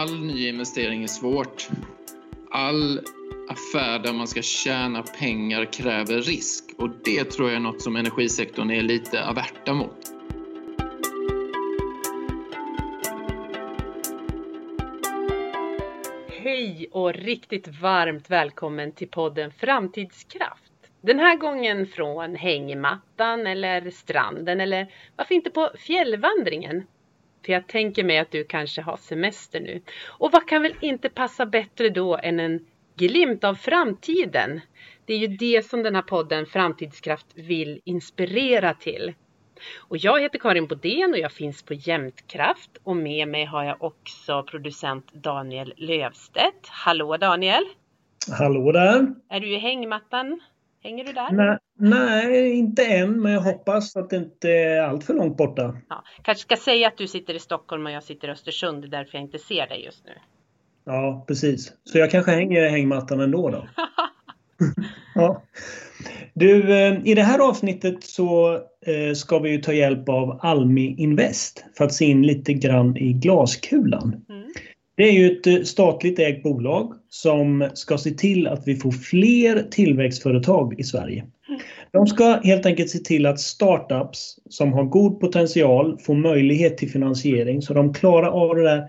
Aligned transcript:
All 0.00 0.20
ny 0.20 0.48
investering 0.48 1.02
är 1.02 1.06
svårt. 1.06 1.68
All 2.50 3.00
affär 3.48 3.98
där 3.98 4.12
man 4.12 4.28
ska 4.28 4.42
tjäna 4.42 5.02
pengar 5.02 5.72
kräver 5.72 6.20
risk 6.20 6.64
och 6.78 6.90
det 7.04 7.24
tror 7.24 7.48
jag 7.48 7.56
är 7.56 7.60
något 7.60 7.82
som 7.82 7.96
energisektorn 7.96 8.70
är 8.70 8.82
lite 8.82 9.26
averta 9.26 9.74
mot. 9.74 9.96
Hej 16.28 16.88
och 16.92 17.14
riktigt 17.14 17.68
varmt 17.80 18.30
välkommen 18.30 18.92
till 18.92 19.08
podden 19.08 19.52
Framtidskraft. 19.52 20.72
Den 21.00 21.18
här 21.18 21.36
gången 21.36 21.86
från 21.86 22.34
hängmattan 22.34 23.46
eller 23.46 23.90
stranden 23.90 24.60
eller 24.60 24.92
varför 25.16 25.34
inte 25.34 25.50
på 25.50 25.70
fjällvandringen 25.78 26.86
för 27.44 27.52
jag 27.52 27.66
tänker 27.66 28.04
mig 28.04 28.18
att 28.18 28.30
du 28.30 28.44
kanske 28.44 28.82
har 28.82 28.96
semester 28.96 29.60
nu. 29.60 29.82
Och 30.06 30.32
vad 30.32 30.48
kan 30.48 30.62
väl 30.62 30.74
inte 30.80 31.08
passa 31.08 31.46
bättre 31.46 31.88
då 31.88 32.16
än 32.16 32.40
en 32.40 32.66
glimt 32.96 33.44
av 33.44 33.54
framtiden? 33.54 34.60
Det 35.04 35.14
är 35.14 35.18
ju 35.18 35.26
det 35.26 35.66
som 35.66 35.82
den 35.82 35.94
här 35.94 36.02
podden 36.02 36.46
Framtidskraft 36.46 37.26
vill 37.34 37.80
inspirera 37.84 38.74
till. 38.74 39.14
Och 39.78 39.96
jag 39.96 40.20
heter 40.20 40.38
Karin 40.38 40.66
Bodén 40.66 41.12
och 41.12 41.18
jag 41.18 41.32
finns 41.32 41.62
på 41.62 41.74
Jämtkraft 41.74 42.70
och 42.82 42.96
med 42.96 43.28
mig 43.28 43.44
har 43.44 43.64
jag 43.64 43.82
också 43.82 44.42
producent 44.42 45.12
Daniel 45.12 45.74
Lövstedt. 45.76 46.68
Hallå 46.68 47.16
Daniel! 47.16 47.64
Hallå 48.38 48.72
där! 48.72 49.14
Är 49.28 49.40
du 49.40 49.54
i 49.54 49.58
hängmattan? 49.58 50.40
Hänger 50.82 51.04
du 51.04 51.12
där? 51.12 51.32
Nej, 51.32 51.58
nej, 51.78 52.52
inte 52.52 52.84
än, 52.86 53.22
men 53.22 53.32
jag 53.32 53.40
hoppas 53.40 53.96
att 53.96 54.10
det 54.10 54.16
inte 54.16 54.50
är 54.50 54.82
allt 54.82 55.04
för 55.04 55.14
långt 55.14 55.36
borta. 55.36 55.76
Ja, 55.88 56.04
kanske 56.22 56.42
ska 56.42 56.56
säga 56.56 56.88
att 56.88 56.98
du 56.98 57.08
sitter 57.08 57.34
i 57.34 57.38
Stockholm 57.38 57.86
och 57.86 57.92
jag 57.92 58.02
sitter 58.02 58.28
i 58.28 58.30
Östersund, 58.30 58.82
det 58.82 58.86
är 58.86 58.90
därför 58.90 59.18
jag 59.18 59.24
inte 59.24 59.38
ser 59.38 59.66
dig 59.66 59.84
just 59.84 60.04
nu. 60.04 60.12
Ja, 60.84 61.24
precis. 61.28 61.72
Så 61.84 61.98
jag 61.98 62.10
kanske 62.10 62.30
hänger 62.32 62.64
i 62.64 62.68
hängmattan 62.68 63.20
ändå 63.20 63.50
då. 63.50 63.68
ja. 65.14 65.42
Du, 66.34 66.72
eh, 66.72 66.98
i 67.04 67.14
det 67.14 67.22
här 67.22 67.38
avsnittet 67.38 68.04
så 68.04 68.54
eh, 68.86 69.14
ska 69.14 69.38
vi 69.38 69.62
ta 69.62 69.72
hjälp 69.72 70.08
av 70.08 70.38
Almi 70.42 70.94
Invest 70.98 71.64
för 71.76 71.84
att 71.84 71.94
se 71.94 72.04
in 72.04 72.22
lite 72.22 72.52
grann 72.52 72.96
i 72.96 73.12
glaskulan. 73.12 74.24
Mm. 74.28 74.52
Det 74.94 75.02
är 75.02 75.12
ju 75.12 75.32
ett 75.32 75.46
eh, 75.46 75.62
statligt 75.62 76.18
ägt 76.18 76.42
bolag 76.42 76.94
som 77.10 77.70
ska 77.74 77.98
se 77.98 78.10
till 78.10 78.46
att 78.46 78.62
vi 78.66 78.76
får 78.76 78.90
fler 78.90 79.62
tillväxtföretag 79.70 80.80
i 80.80 80.84
Sverige. 80.84 81.24
De 81.92 82.06
ska 82.06 82.40
helt 82.44 82.66
enkelt 82.66 82.90
se 82.90 82.98
till 82.98 83.26
att 83.26 83.40
startups 83.40 84.38
som 84.50 84.72
har 84.72 84.84
god 84.84 85.20
potential 85.20 85.98
får 85.98 86.14
möjlighet 86.14 86.78
till 86.78 86.90
finansiering 86.90 87.62
så 87.62 87.74
de 87.74 87.94
klarar 87.94 88.28
av 88.28 88.56
det 88.56 88.62
där 88.62 88.82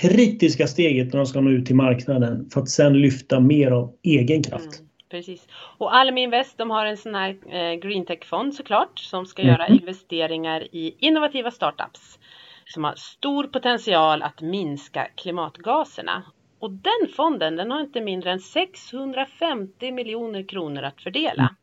kritiska 0.00 0.66
steget 0.66 1.12
när 1.12 1.16
de 1.16 1.26
ska 1.26 1.40
nå 1.40 1.50
ut 1.50 1.66
till 1.66 1.76
marknaden 1.76 2.50
för 2.50 2.60
att 2.60 2.68
sen 2.68 3.00
lyfta 3.00 3.40
mer 3.40 3.70
av 3.70 3.92
egen 4.02 4.42
kraft. 4.42 4.78
Mm, 4.78 4.88
precis. 5.10 5.46
Och 5.78 5.96
Almi 5.96 6.22
Invest 6.22 6.58
de 6.58 6.70
har 6.70 6.86
en 6.86 6.96
sån 6.96 7.14
här 7.14 7.30
eh, 7.30 7.74
greentech-fond 7.80 8.54
såklart 8.54 8.98
som 8.98 9.26
ska 9.26 9.42
mm. 9.42 9.52
göra 9.52 9.68
investeringar 9.68 10.74
i 10.74 10.94
innovativa 10.98 11.50
startups 11.50 12.18
som 12.64 12.84
har 12.84 12.94
stor 12.94 13.44
potential 13.44 14.22
att 14.22 14.40
minska 14.40 15.08
klimatgaserna. 15.16 16.22
Och 16.64 16.70
den 16.70 17.08
fonden 17.16 17.56
den 17.56 17.70
har 17.70 17.80
inte 17.80 18.00
mindre 18.00 18.32
än 18.32 18.40
650 18.40 19.92
miljoner 19.92 20.48
kronor 20.48 20.82
att 20.82 21.02
fördela. 21.02 21.56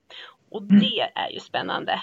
Och 0.49 0.61
mm. 0.61 0.79
det 0.79 0.99
är 0.99 1.29
ju 1.33 1.39
spännande. 1.39 2.01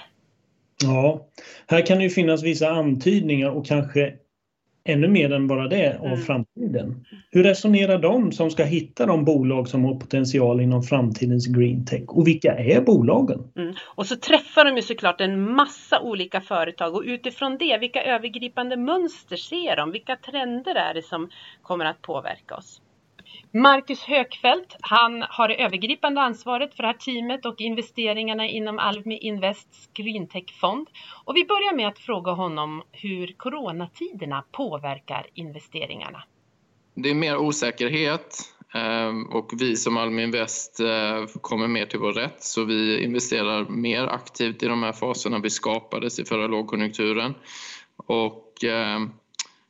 Ja, 0.83 1.27
här 1.67 1.85
kan 1.85 1.97
det 1.97 2.03
ju 2.03 2.09
finnas 2.09 2.43
vissa 2.43 2.69
antydningar 2.69 3.49
och 3.49 3.65
kanske 3.65 4.13
ännu 4.83 5.07
mer 5.07 5.33
än 5.33 5.47
bara 5.47 5.67
det 5.67 5.99
av 5.99 6.05
mm. 6.05 6.21
framtiden. 6.21 7.05
Hur 7.31 7.43
resonerar 7.43 7.99
de 7.99 8.31
som 8.31 8.51
ska 8.51 8.63
hitta 8.63 9.05
de 9.05 9.25
bolag 9.25 9.67
som 9.67 9.85
har 9.85 9.95
potential 9.95 10.61
inom 10.61 10.83
framtidens 10.83 11.47
green 11.47 11.85
tech 11.85 12.03
och 12.07 12.27
vilka 12.27 12.55
är 12.55 12.81
bolagen? 12.81 13.51
Mm. 13.57 13.75
Och 13.85 14.05
så 14.05 14.15
träffar 14.15 14.65
de 14.65 14.75
ju 14.75 14.81
såklart 14.81 15.21
en 15.21 15.55
massa 15.55 15.99
olika 15.99 16.41
företag 16.41 16.95
och 16.95 17.03
utifrån 17.05 17.57
det, 17.57 17.77
vilka 17.77 18.03
övergripande 18.03 18.77
mönster 18.77 19.37
ser 19.37 19.75
de? 19.75 19.91
Vilka 19.91 20.15
trender 20.15 20.75
är 20.75 20.93
det 20.93 21.01
som 21.01 21.29
kommer 21.61 21.85
att 21.85 22.01
påverka 22.01 22.55
oss? 22.55 22.81
Marcus 23.51 24.03
Högfeldt, 24.03 24.75
han 24.81 25.25
har 25.29 25.47
det 25.47 25.63
övergripande 25.63 26.21
ansvaret 26.21 26.75
för 26.75 26.83
det 26.83 26.87
här 26.87 26.93
teamet 26.93 27.45
och 27.45 27.61
investeringarna 27.61 28.47
inom 28.47 28.79
Almi 28.79 29.17
Invests 29.17 29.89
Greentech-fond. 29.93 30.87
Och 31.25 31.35
vi 31.35 31.45
börjar 31.45 31.75
med 31.75 31.87
att 31.87 31.99
fråga 31.99 32.31
honom 32.31 32.83
hur 32.91 33.33
coronatiderna 33.37 34.43
påverkar 34.51 35.27
investeringarna. 35.33 36.23
Det 36.93 37.09
är 37.09 37.15
mer 37.15 37.37
osäkerhet 37.37 38.41
ehm, 38.73 39.25
och 39.25 39.51
vi 39.59 39.75
som 39.75 39.97
Almi 39.97 40.23
Invest 40.23 40.79
eh, 40.79 41.25
kommer 41.41 41.67
mer 41.67 41.85
till 41.85 41.99
vår 41.99 42.13
rätt 42.13 42.43
så 42.43 42.63
vi 42.63 43.03
investerar 43.03 43.69
mer 43.69 44.07
aktivt 44.07 44.63
i 44.63 44.67
de 44.67 44.83
här 44.83 44.93
faserna 44.93 45.39
vi 45.39 45.49
skapades 45.49 46.19
i 46.19 46.25
förra 46.25 46.47
lågkonjunkturen. 46.47 47.33
Och 47.95 48.63
ehm, 48.63 49.11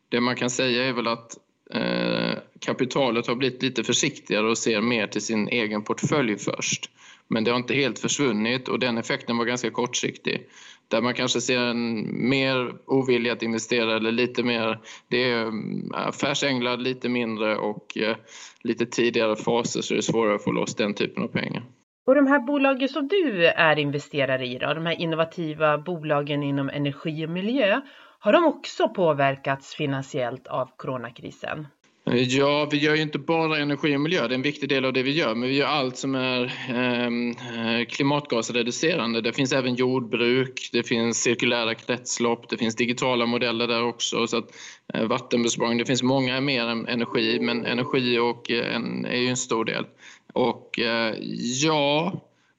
det 0.09 0.21
man 0.21 0.35
kan 0.35 0.49
säga 0.49 0.85
är 0.85 0.93
väl 0.93 1.07
att 1.07 1.37
eh, 1.73 2.28
kapitalet 2.59 3.27
har 3.27 3.35
blivit 3.35 3.63
lite 3.63 3.83
försiktigare 3.83 4.49
och 4.49 4.57
ser 4.57 4.81
mer 4.81 5.07
till 5.07 5.21
sin 5.21 5.47
egen 5.47 5.83
portfölj 5.83 6.37
först. 6.37 6.89
Men 7.27 7.43
det 7.43 7.51
har 7.51 7.57
inte 7.57 7.73
helt 7.73 7.99
försvunnit 7.99 8.67
och 8.67 8.79
den 8.79 8.97
effekten 8.97 9.37
var 9.37 9.45
ganska 9.45 9.71
kortsiktig. 9.71 10.49
Där 10.87 11.01
man 11.01 11.13
kanske 11.13 11.41
ser 11.41 11.59
en 11.59 12.07
mer 12.29 12.73
ovilja 12.85 13.33
att 13.33 13.43
investera 13.43 13.95
eller 13.95 14.11
lite 14.11 14.43
mer, 14.43 14.79
det 15.07 15.31
är 15.31 15.45
eh, 15.45 15.51
affärsänglar 15.91 16.77
lite 16.77 17.09
mindre 17.09 17.57
och 17.57 17.97
eh, 17.97 18.15
lite 18.61 18.85
tidigare 18.85 19.35
faser 19.35 19.81
så 19.81 19.93
är 19.93 19.95
det 19.95 20.03
svårare 20.03 20.35
att 20.35 20.43
få 20.43 20.51
loss 20.51 20.75
den 20.75 20.93
typen 20.93 21.23
av 21.23 21.27
pengar. 21.27 21.63
Och 22.07 22.15
de 22.15 22.27
här 22.27 22.39
bolagen 22.39 22.89
som 22.89 23.07
du 23.07 23.45
är 23.45 23.79
investerare 23.79 24.45
i 24.47 24.57
då, 24.57 24.73
de 24.73 24.85
här 24.85 25.01
innovativa 25.01 25.77
bolagen 25.77 26.43
inom 26.43 26.69
energi 26.69 27.25
och 27.25 27.29
miljö, 27.29 27.81
har 28.19 28.33
de 28.33 28.45
också 28.45 28.89
påverkats 28.89 29.75
finansiellt 29.75 30.47
av 30.47 30.69
coronakrisen? 30.77 31.67
Ja, 32.11 32.67
vi 32.71 32.77
gör 32.77 32.95
ju 32.95 33.01
inte 33.01 33.19
bara 33.19 33.57
energi 33.57 33.95
och 33.95 34.01
miljö, 34.01 34.27
det 34.27 34.33
är 34.33 34.35
en 34.35 34.41
viktig 34.41 34.69
del 34.69 34.85
av 34.85 34.93
det 34.93 35.03
vi 35.03 35.11
gör, 35.11 35.35
men 35.35 35.49
vi 35.49 35.55
gör 35.55 35.67
allt 35.67 35.97
som 35.97 36.15
är 36.15 36.53
ehm, 36.69 37.29
eh, 37.31 37.85
klimatgasreducerande. 37.85 39.21
Det 39.21 39.33
finns 39.33 39.53
även 39.53 39.75
jordbruk, 39.75 40.69
det 40.71 40.83
finns 40.83 41.21
cirkulära 41.21 41.75
kretslopp, 41.75 42.49
det 42.49 42.57
finns 42.57 42.75
digitala 42.75 43.25
modeller 43.25 43.67
där 43.67 43.83
också, 43.83 44.27
så 44.27 44.37
att, 44.37 44.55
eh, 44.93 45.03
vattenbesparing, 45.03 45.77
det 45.77 45.85
finns 45.85 46.03
många 46.03 46.41
mer 46.41 46.67
än 46.67 46.87
energi, 46.87 47.39
men 47.41 47.65
energi 47.65 48.19
och, 48.19 48.51
eh, 48.51 48.75
en, 48.75 49.05
är 49.05 49.19
ju 49.19 49.27
en 49.27 49.37
stor 49.37 49.65
del. 49.65 49.85
Och 50.33 50.79
eh, 50.79 51.15
ja, 51.63 52.13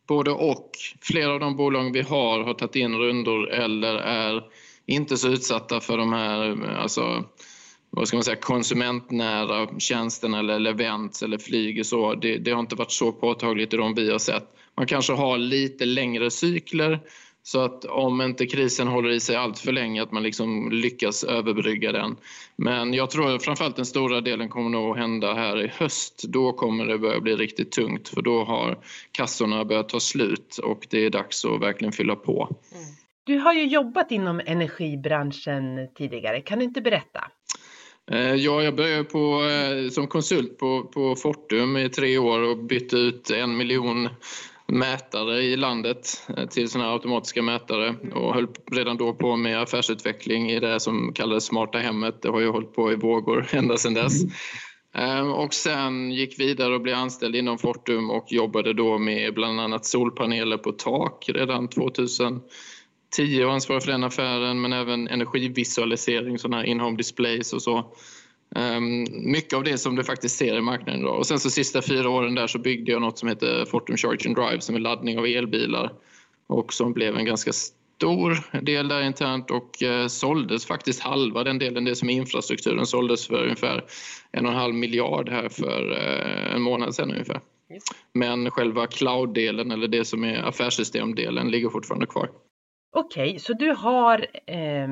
både 0.09 0.31
och. 0.31 0.71
Flera 1.01 1.33
av 1.33 1.41
de 1.41 1.57
bolag 1.57 1.93
vi 1.93 2.01
har 2.01 2.45
har 2.45 2.55
tagit 2.55 2.77
in 2.77 2.95
rundor 2.95 3.51
eller 3.51 3.95
är 3.95 4.43
inte 4.87 5.17
så 5.17 5.29
utsatta 5.29 5.81
för 5.81 5.99
de 5.99 6.13
här 6.13 6.67
alltså, 6.77 7.25
vad 7.91 8.09
ska 8.09 8.17
man 8.17 8.25
säga, 8.25 8.37
konsumentnära 8.37 9.79
tjänsterna 9.79 10.39
eller 10.39 10.71
events 10.71 11.23
eller 11.23 11.39
flyg 11.39 11.81
och 11.81 11.87
så. 11.87 12.15
Det, 12.15 12.39
det, 12.39 12.51
har 12.51 12.61
inte 12.61 12.75
varit 12.75 12.93
så 12.93 13.13
påtagligt 13.13 13.75
i 13.75 13.77
de 13.77 13.95
vi 13.95 14.11
har 14.11 14.19
sett. 14.19 14.45
Man 14.77 14.87
kanske 14.87 15.13
har 15.13 15.39
lite 15.39 15.85
längre 15.85 16.31
cykler 16.31 17.01
så 17.43 17.61
att 17.61 17.85
om 17.85 18.21
inte 18.21 18.47
krisen 18.47 18.89
håller 18.89 19.11
i 19.11 19.21
sig 19.21 19.37
allt 19.37 19.59
för 19.59 19.73
länge 19.73 20.03
att 20.03 20.13
man 20.13 20.23
liksom 20.23 20.71
lyckas 20.73 21.25
överbrygga 21.25 21.93
den. 21.93 22.17
Men 22.57 22.95
jag 22.95 23.11
tror 23.11 23.39
framförallt 23.39 23.77
den 23.77 23.87
stora 23.87 24.21
delen 24.21 24.49
kommer 24.49 24.71
nog 24.71 24.91
att 24.91 24.99
hända 24.99 25.35
här 25.35 25.65
i 25.65 25.69
höst. 25.69 26.25
Då 26.29 26.53
kommer 26.53 26.87
det 26.87 26.99
börja 26.99 27.21
bli 27.21 27.37
riktigt 27.37 27.73
tungt 27.73 28.09
för 28.09 28.23
då 28.23 28.45
har 28.45 28.79
kassorna 29.13 29.65
börjat 29.65 29.89
ta 29.89 30.01
slut 30.01 30.59
och 30.59 30.87
det 30.91 31.07
är 31.07 31.11
dags 31.11 31.45
att 31.45 31.61
verkligen 31.61 31.93
fylla 31.93 32.17
på. 32.17 32.57
Mm. 32.73 32.85
Du 33.25 33.39
har 33.39 33.53
ju 33.53 33.67
jobbat 33.67 34.11
inom 34.11 34.41
energibranschen 34.47 35.89
tidigare. 35.95 36.41
Kan 36.41 36.59
du 36.59 36.65
inte 36.65 36.81
berätta? 36.81 37.31
Eh, 38.13 38.35
ja, 38.35 38.63
jag 38.63 38.77
började 38.77 39.05
på, 39.05 39.45
eh, 39.45 39.91
som 39.91 40.07
konsult 40.07 40.59
på, 40.59 40.83
på 40.83 41.17
Fortum 41.17 41.77
i 41.77 41.89
tre 41.89 42.19
år 42.19 42.43
och 42.43 42.59
bytte 42.59 42.97
ut 42.97 43.31
en 43.31 43.57
miljon 43.57 44.09
mätare 44.67 45.43
i 45.43 45.57
landet 45.57 46.29
eh, 46.37 46.47
till 46.47 46.69
sådana 46.69 46.93
automatiska 46.93 47.43
mätare 47.43 47.95
och 48.15 48.35
höll 48.35 48.47
redan 48.73 48.97
då 48.97 49.15
på 49.15 49.37
med 49.37 49.63
affärsutveckling 49.63 50.51
i 50.51 50.61
det 50.61 50.81
som 50.81 51.13
kallades 51.13 51.45
smarta 51.45 51.79
hemmet. 51.79 52.23
Det 52.23 52.29
har 52.29 52.41
ju 52.41 52.49
hållit 52.49 52.75
på 52.75 52.93
i 52.93 52.97
vågor 52.97 53.47
ända 53.53 53.77
sedan 53.77 53.95
dess. 53.95 54.23
Och 55.35 55.55
sen 55.55 56.11
gick 56.11 56.41
vidare 56.41 56.75
och 56.75 56.81
blev 56.81 56.97
anställd 56.97 57.37
inom 57.37 57.59
Fortum 57.59 58.11
och 58.11 58.33
jobbade 58.33 58.73
då 58.73 58.99
med 58.99 59.35
bland 59.35 59.61
annat 59.61 59.87
solpaneler 59.87 60.57
på 60.57 60.73
tak 60.73 61.25
redan 61.29 61.69
2000 61.69 62.41
10 63.11 63.45
och 63.45 63.53
ansvarig 63.53 63.83
för 63.83 63.93
den 63.93 64.05
affären 64.05 64.61
men 64.61 64.73
även 64.73 65.09
energivisualisering, 65.09 66.39
sådana 66.39 66.57
här 66.57 66.65
in-home 66.65 66.97
displays 66.97 67.53
och 67.53 67.63
så. 67.63 67.95
Um, 68.57 69.07
mycket 69.11 69.53
av 69.53 69.65
det 69.65 69.79
som 69.79 69.97
du 69.97 70.05
faktiskt 70.05 70.37
ser 70.37 70.59
i 70.59 70.61
marknaden 70.61 71.01
idag. 71.01 71.19
Och 71.19 71.27
sen 71.27 71.41
så 71.41 71.51
sista 71.51 71.83
fyra 71.83 72.11
åren 72.11 72.35
där 72.35 72.47
så 72.47 72.59
byggde 72.59 72.93
jag 72.93 73.01
något 73.01 73.19
som 73.19 73.29
heter 73.29 73.65
Fortum 73.65 73.97
Charge 73.97 74.27
and 74.27 74.37
Drive 74.37 74.61
som 74.61 74.75
är 74.75 74.79
laddning 74.79 75.19
av 75.19 75.27
elbilar 75.27 75.93
och 76.47 76.73
som 76.73 76.93
blev 76.93 77.17
en 77.17 77.25
ganska 77.25 77.53
stor 77.53 78.61
del 78.63 78.89
där 78.89 79.03
internt 79.03 79.51
och 79.51 79.83
eh, 79.83 80.07
såldes 80.07 80.67
faktiskt 80.67 81.01
halva 81.01 81.45
den 81.45 81.59
delen, 81.59 81.85
det 81.85 81.97
som 81.97 82.11
är 82.11 82.15
infrastrukturen, 82.15 82.87
såldes 82.87 83.27
för 83.27 83.43
ungefär 83.43 83.85
en 84.33 84.47
och 84.47 84.53
en 84.53 84.59
halv 84.59 84.75
miljard 84.75 85.29
här 85.29 85.49
för 85.49 85.93
eh, 85.93 86.55
en 86.55 86.63
månad 86.63 86.95
sedan 86.95 87.11
ungefär. 87.11 87.41
Men 88.13 88.51
själva 88.51 88.87
cloud-delen 88.87 89.71
eller 89.71 89.89
det 89.89 90.05
som 90.05 90.25
är 90.25 90.43
affärssystemdelen 90.43 91.51
ligger 91.51 91.69
fortfarande 91.69 92.07
kvar. 92.07 92.29
Okej, 92.93 93.29
okay, 93.29 93.39
så 93.39 93.53
du 93.53 93.71
har 93.71 94.27
eh, 94.47 94.89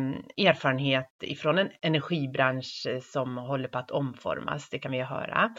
erfarenhet 0.46 1.10
ifrån 1.22 1.58
en 1.58 1.70
energibransch 1.82 2.86
eh, 2.88 3.00
som 3.00 3.36
håller 3.36 3.68
på 3.68 3.78
att 3.78 3.90
omformas, 3.90 4.68
det 4.70 4.78
kan 4.78 4.92
vi 4.92 5.02
höra. 5.02 5.50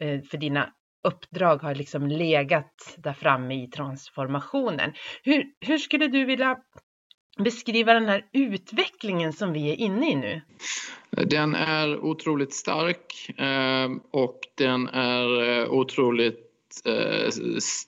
Eh, 0.00 0.20
för 0.30 0.38
dina 0.38 0.68
uppdrag 1.08 1.56
har 1.56 1.74
liksom 1.74 2.06
legat 2.06 2.94
där 2.96 3.12
framme 3.12 3.64
i 3.64 3.66
transformationen. 3.66 4.92
Hur, 5.22 5.44
hur 5.60 5.78
skulle 5.78 6.08
du 6.08 6.24
vilja 6.24 6.56
beskriva 7.38 7.94
den 7.94 8.08
här 8.08 8.24
utvecklingen 8.32 9.32
som 9.32 9.52
vi 9.52 9.70
är 9.70 9.76
inne 9.76 10.10
i 10.10 10.14
nu? 10.14 10.40
Den 11.10 11.54
är 11.54 12.04
otroligt 12.04 12.54
stark 12.54 13.30
eh, 13.38 13.90
och 14.12 14.40
den 14.58 14.88
är 14.88 15.60
eh, 15.60 15.70
otroligt 15.70 16.51
Eh, 16.84 17.30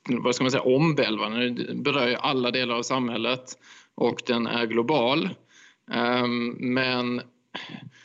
vad 0.06 0.34
ska 0.34 0.44
man 0.44 0.50
säga, 0.50 0.62
omvälvande. 0.62 1.50
Den 1.50 1.82
berör 1.82 2.08
ju 2.08 2.14
alla 2.14 2.50
delar 2.50 2.74
av 2.74 2.82
samhället 2.82 3.58
och 3.94 4.22
den 4.26 4.46
är 4.46 4.66
global. 4.66 5.28
Ehm, 5.92 6.48
men 6.48 7.22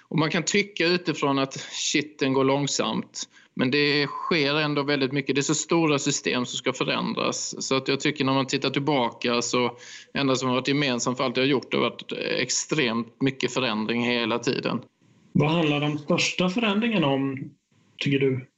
och 0.01 0.17
man 0.17 0.29
kan 0.29 0.43
tycka 0.43 0.85
utifrån 0.87 1.39
att 1.39 1.53
shit, 1.71 2.19
den 2.19 2.33
går 2.33 2.43
långsamt. 2.43 3.23
Men 3.53 3.71
det 3.71 4.07
sker 4.07 4.55
ändå 4.55 4.83
väldigt 4.83 5.11
mycket. 5.11 5.35
Det 5.35 5.41
är 5.41 5.43
så 5.43 5.55
stora 5.55 5.99
system 5.99 6.45
som 6.45 6.57
ska 6.57 6.73
förändras. 6.73 7.67
Så 7.67 7.75
att 7.75 7.87
jag 7.87 7.99
tycker 7.99 8.25
när 8.25 8.33
man 8.33 8.47
tittar 8.47 8.69
tillbaka 8.69 9.41
så 9.41 9.77
enda 10.13 10.35
som 10.35 10.49
har 10.49 10.55
varit 10.55 10.67
gemensamt 10.67 11.17
för 11.17 11.23
allt 11.23 11.37
jag 11.37 11.43
har 11.43 11.49
gjort 11.49 11.73
har 11.73 11.81
varit 11.81 12.11
extremt 12.39 13.21
mycket 13.21 13.53
förändring 13.53 14.03
hela 14.03 14.39
tiden. 14.39 14.81
Vad 15.31 15.51
handlar 15.51 15.79
de 15.79 15.97
största 15.97 16.49
förändringarna 16.49 17.07
om, 17.07 17.51
tycker 17.97 18.19
du? 18.19 18.48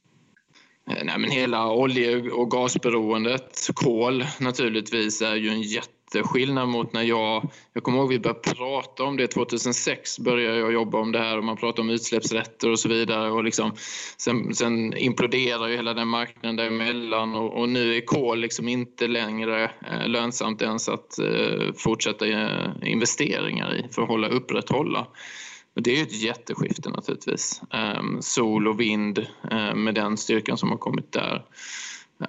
Eh, 0.92 1.04
nej, 1.04 1.18
men 1.18 1.30
hela 1.30 1.72
olje 1.72 2.30
och 2.30 2.50
gasberoendet, 2.50 3.68
kol 3.74 4.24
naturligtvis, 4.40 5.22
är 5.22 5.34
ju 5.34 5.48
en 5.48 5.62
jätteskillnad 5.62 6.68
mot 6.68 6.92
när 6.92 7.02
jag... 7.02 7.50
Jag 7.72 7.82
kommer 7.82 7.98
ihåg 7.98 8.08
vi 8.08 8.18
började 8.18 8.40
prata 8.40 9.04
om 9.04 9.16
det 9.16 9.26
2006 9.26 10.18
började 10.18 10.58
jag 10.58 10.72
jobba 10.72 10.98
om 10.98 11.12
det 11.12 11.18
här 11.18 11.38
och 11.38 11.44
man 11.44 11.56
pratade 11.56 11.82
om 11.82 11.90
utsläppsrätter 11.90 12.70
och 12.70 12.78
så 12.78 12.88
vidare 12.88 13.30
och 13.30 13.44
liksom 13.44 13.72
sen, 14.16 14.54
sen 14.54 14.96
imploderar 14.96 15.68
ju 15.68 15.76
hela 15.76 15.94
den 15.94 16.08
marknaden 16.08 16.56
däremellan 16.56 17.34
och, 17.34 17.60
och 17.60 17.68
nu 17.68 17.96
är 17.96 18.00
kol 18.00 18.38
liksom 18.38 18.68
inte 18.68 19.08
längre 19.08 19.64
eh, 19.64 20.08
lönsamt 20.08 20.62
ens 20.62 20.88
att 20.88 21.18
eh, 21.18 21.72
fortsätta 21.76 22.26
eh, 22.26 22.70
investeringar 22.82 23.74
i 23.74 23.88
för 23.94 24.02
att 24.02 24.08
hålla 24.08 24.28
upprätthålla. 24.28 25.06
Men 25.74 25.82
det 25.82 25.98
är 25.98 26.02
ett 26.02 26.22
jätteskifte 26.22 26.90
naturligtvis. 26.90 27.62
Ehm, 27.70 28.22
sol 28.22 28.68
och 28.68 28.80
vind 28.80 29.18
eh, 29.50 29.74
med 29.74 29.94
den 29.94 30.16
styrkan 30.16 30.58
som 30.58 30.70
har 30.70 30.78
kommit 30.78 31.12
där. 31.12 31.44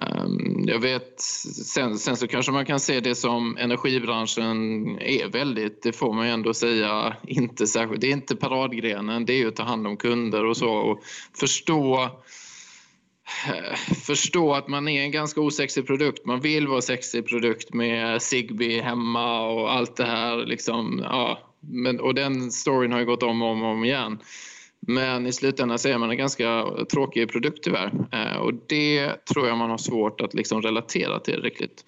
Ehm, 0.00 0.64
jag 0.68 0.78
vet, 0.78 1.20
sen, 1.20 1.98
sen, 1.98 2.16
så 2.16 2.26
kanske 2.26 2.52
man 2.52 2.66
kan 2.66 2.80
se 2.80 3.00
det 3.00 3.14
som 3.14 3.56
energibranschen 3.56 4.86
är 4.98 5.28
väldigt, 5.28 5.82
det 5.82 5.92
får 5.92 6.12
man 6.12 6.26
ju 6.26 6.32
ändå 6.32 6.54
säga, 6.54 7.16
inte 7.26 7.66
särskilt, 7.66 8.00
det 8.00 8.06
är 8.06 8.12
inte 8.12 8.36
paradgrenen, 8.36 9.26
det 9.26 9.32
är 9.32 9.38
ju 9.38 9.48
att 9.48 9.56
ta 9.56 9.62
hand 9.62 9.86
om 9.86 9.96
kunder 9.96 10.44
och 10.44 10.56
så 10.56 10.70
och 10.70 11.02
förstå 11.38 12.02
eh, 13.46 13.74
förstå 14.06 14.54
att 14.54 14.68
man 14.68 14.88
är 14.88 15.02
en 15.02 15.10
ganska 15.10 15.40
osexig 15.40 15.86
produkt. 15.86 16.26
Man 16.26 16.40
vill 16.40 16.68
vara 16.68 16.82
sexig 16.82 17.26
produkt 17.26 17.74
med 17.74 18.22
Zigbee 18.22 18.82
hemma 18.82 19.48
och 19.48 19.72
allt 19.72 19.96
det 19.96 20.04
här. 20.04 20.46
Liksom, 20.46 21.00
ja. 21.04 21.53
Men, 21.68 22.00
och 22.00 22.14
den 22.14 22.50
storyn 22.50 22.92
har 22.92 22.98
ju 22.98 23.06
gått 23.06 23.22
om 23.22 23.42
och 23.42 23.48
om, 23.48 23.62
om 23.62 23.84
igen. 23.84 24.18
Men 24.86 25.26
i 25.26 25.32
slutändan 25.32 25.78
ser 25.78 25.94
är 25.94 25.98
man 25.98 26.10
en 26.10 26.16
ganska 26.16 26.66
tråkig 26.92 27.32
produkt 27.32 27.64
tyvärr. 27.64 27.92
Eh, 28.12 28.36
och 28.36 28.54
det 28.66 29.12
tror 29.24 29.48
jag 29.48 29.58
man 29.58 29.70
har 29.70 29.78
svårt 29.78 30.20
att 30.20 30.34
liksom 30.34 30.62
relatera 30.62 31.20
tillräckligt. 31.20 31.84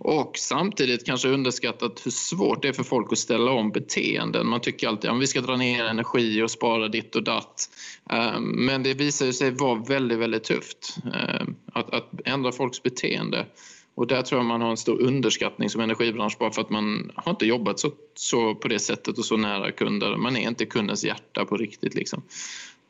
Och 0.00 0.32
samtidigt 0.38 1.06
kanske 1.06 1.28
underskattat 1.28 2.02
hur 2.04 2.10
svårt 2.10 2.62
det 2.62 2.68
är 2.68 2.72
för 2.72 2.82
folk 2.82 3.12
att 3.12 3.18
ställa 3.18 3.50
om 3.50 3.70
beteenden. 3.70 4.48
Man 4.48 4.60
tycker 4.60 4.88
alltid 4.88 5.10
att 5.10 5.20
vi 5.20 5.26
ska 5.26 5.40
dra 5.40 5.56
ner 5.56 5.84
energi 5.84 6.42
och 6.42 6.50
spara 6.50 6.88
ditt 6.88 7.16
och 7.16 7.22
datt. 7.22 7.68
Eh, 8.10 8.40
men 8.40 8.82
det 8.82 8.94
visar 8.94 9.32
sig 9.32 9.50
vara 9.50 9.74
väldigt, 9.74 10.18
väldigt 10.18 10.44
tufft 10.44 10.96
eh, 11.14 11.46
att, 11.72 11.94
att 11.94 12.10
ändra 12.24 12.52
folks 12.52 12.82
beteende. 12.82 13.46
Och 13.94 14.06
där 14.06 14.22
tror 14.22 14.38
jag 14.38 14.46
man 14.46 14.60
har 14.60 14.70
en 14.70 14.76
stor 14.76 15.00
underskattning 15.02 15.70
som 15.70 15.80
energibransch 15.80 16.36
bara 16.38 16.50
för 16.50 16.62
att 16.62 16.70
man 16.70 17.12
har 17.14 17.30
inte 17.32 17.46
jobbat 17.46 17.78
så, 17.80 17.92
så 18.14 18.54
på 18.54 18.68
det 18.68 18.78
sättet 18.78 19.18
och 19.18 19.24
så 19.24 19.36
nära 19.36 19.72
kunder. 19.72 20.16
Man 20.16 20.36
är 20.36 20.48
inte 20.48 20.66
kundens 20.66 21.04
hjärta 21.04 21.44
på 21.44 21.56
riktigt 21.56 21.94
liksom, 21.94 22.22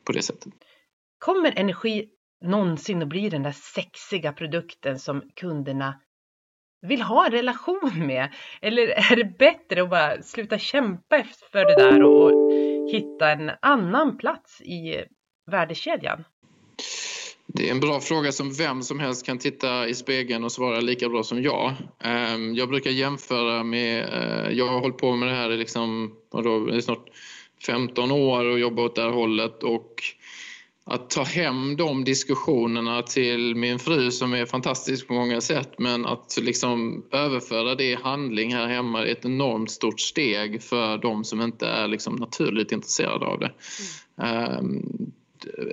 på 0.03 0.11
det 0.11 0.21
sättet. 0.21 0.53
Kommer 1.19 1.53
energi 1.55 2.09
någonsin 2.45 3.01
att 3.01 3.07
bli 3.07 3.29
den 3.29 3.43
där 3.43 3.51
sexiga 3.51 4.33
produkten 4.33 4.99
som 4.99 5.21
kunderna 5.35 5.99
vill 6.81 7.01
ha 7.01 7.25
en 7.25 7.31
relation 7.31 7.91
med? 7.95 8.33
Eller 8.61 8.87
är 8.87 9.15
det 9.15 9.37
bättre 9.37 9.83
att 9.83 9.89
bara 9.89 10.21
sluta 10.21 10.57
kämpa 10.59 11.23
för 11.51 11.65
det 11.65 11.75
där 11.75 12.03
och 12.03 12.33
hitta 12.85 13.31
en 13.31 13.51
annan 13.61 14.17
plats 14.17 14.61
i 14.61 15.03
värdekedjan? 15.51 16.23
Det 17.55 17.67
är 17.67 17.71
en 17.71 17.79
bra 17.79 17.99
fråga 17.99 18.31
som 18.31 18.53
vem 18.53 18.83
som 18.83 18.99
helst 18.99 19.25
kan 19.25 19.37
titta 19.37 19.87
i 19.87 19.95
spegeln 19.95 20.43
och 20.43 20.51
svara 20.51 20.79
lika 20.79 21.09
bra 21.09 21.23
som 21.23 21.43
jag. 21.43 21.73
Ehm, 21.99 22.55
jag 22.55 22.69
brukar 22.69 22.91
jämföra 22.91 23.63
med, 23.63 24.03
eh, 24.03 24.57
jag 24.57 24.67
har 24.67 24.79
hållit 24.79 24.97
på 24.97 25.15
med 25.15 25.29
det 25.29 25.35
här 25.35 25.51
i 25.51 25.57
liksom, 25.57 26.15
vadå, 26.31 26.81
snart 26.81 27.05
15 27.65 28.11
år 28.11 28.45
och 28.45 28.59
jobbat 28.59 28.85
åt 28.85 28.95
det 28.95 29.01
här 29.01 29.09
hållet 29.09 29.63
och 29.63 30.03
att 30.85 31.09
ta 31.09 31.23
hem 31.23 31.75
de 31.75 32.03
diskussionerna 32.03 33.01
till 33.01 33.55
min 33.55 33.79
fru 33.79 34.11
som 34.11 34.33
är 34.33 34.45
fantastisk 34.45 35.07
på 35.07 35.13
många 35.13 35.41
sätt 35.41 35.71
men 35.77 36.05
att 36.05 36.37
liksom 36.41 37.05
överföra 37.11 37.75
det 37.75 37.83
i 37.83 37.95
handling 37.95 38.53
här 38.53 38.67
hemma 38.67 39.01
är 39.01 39.05
ett 39.05 39.25
enormt 39.25 39.71
stort 39.71 39.99
steg 39.99 40.63
för 40.63 40.97
de 40.97 41.23
som 41.23 41.41
inte 41.41 41.67
är 41.67 41.87
liksom 41.87 42.15
naturligt 42.15 42.71
intresserade 42.71 43.25
av 43.25 43.39
det. 43.39 43.51
Mm 44.17 45.11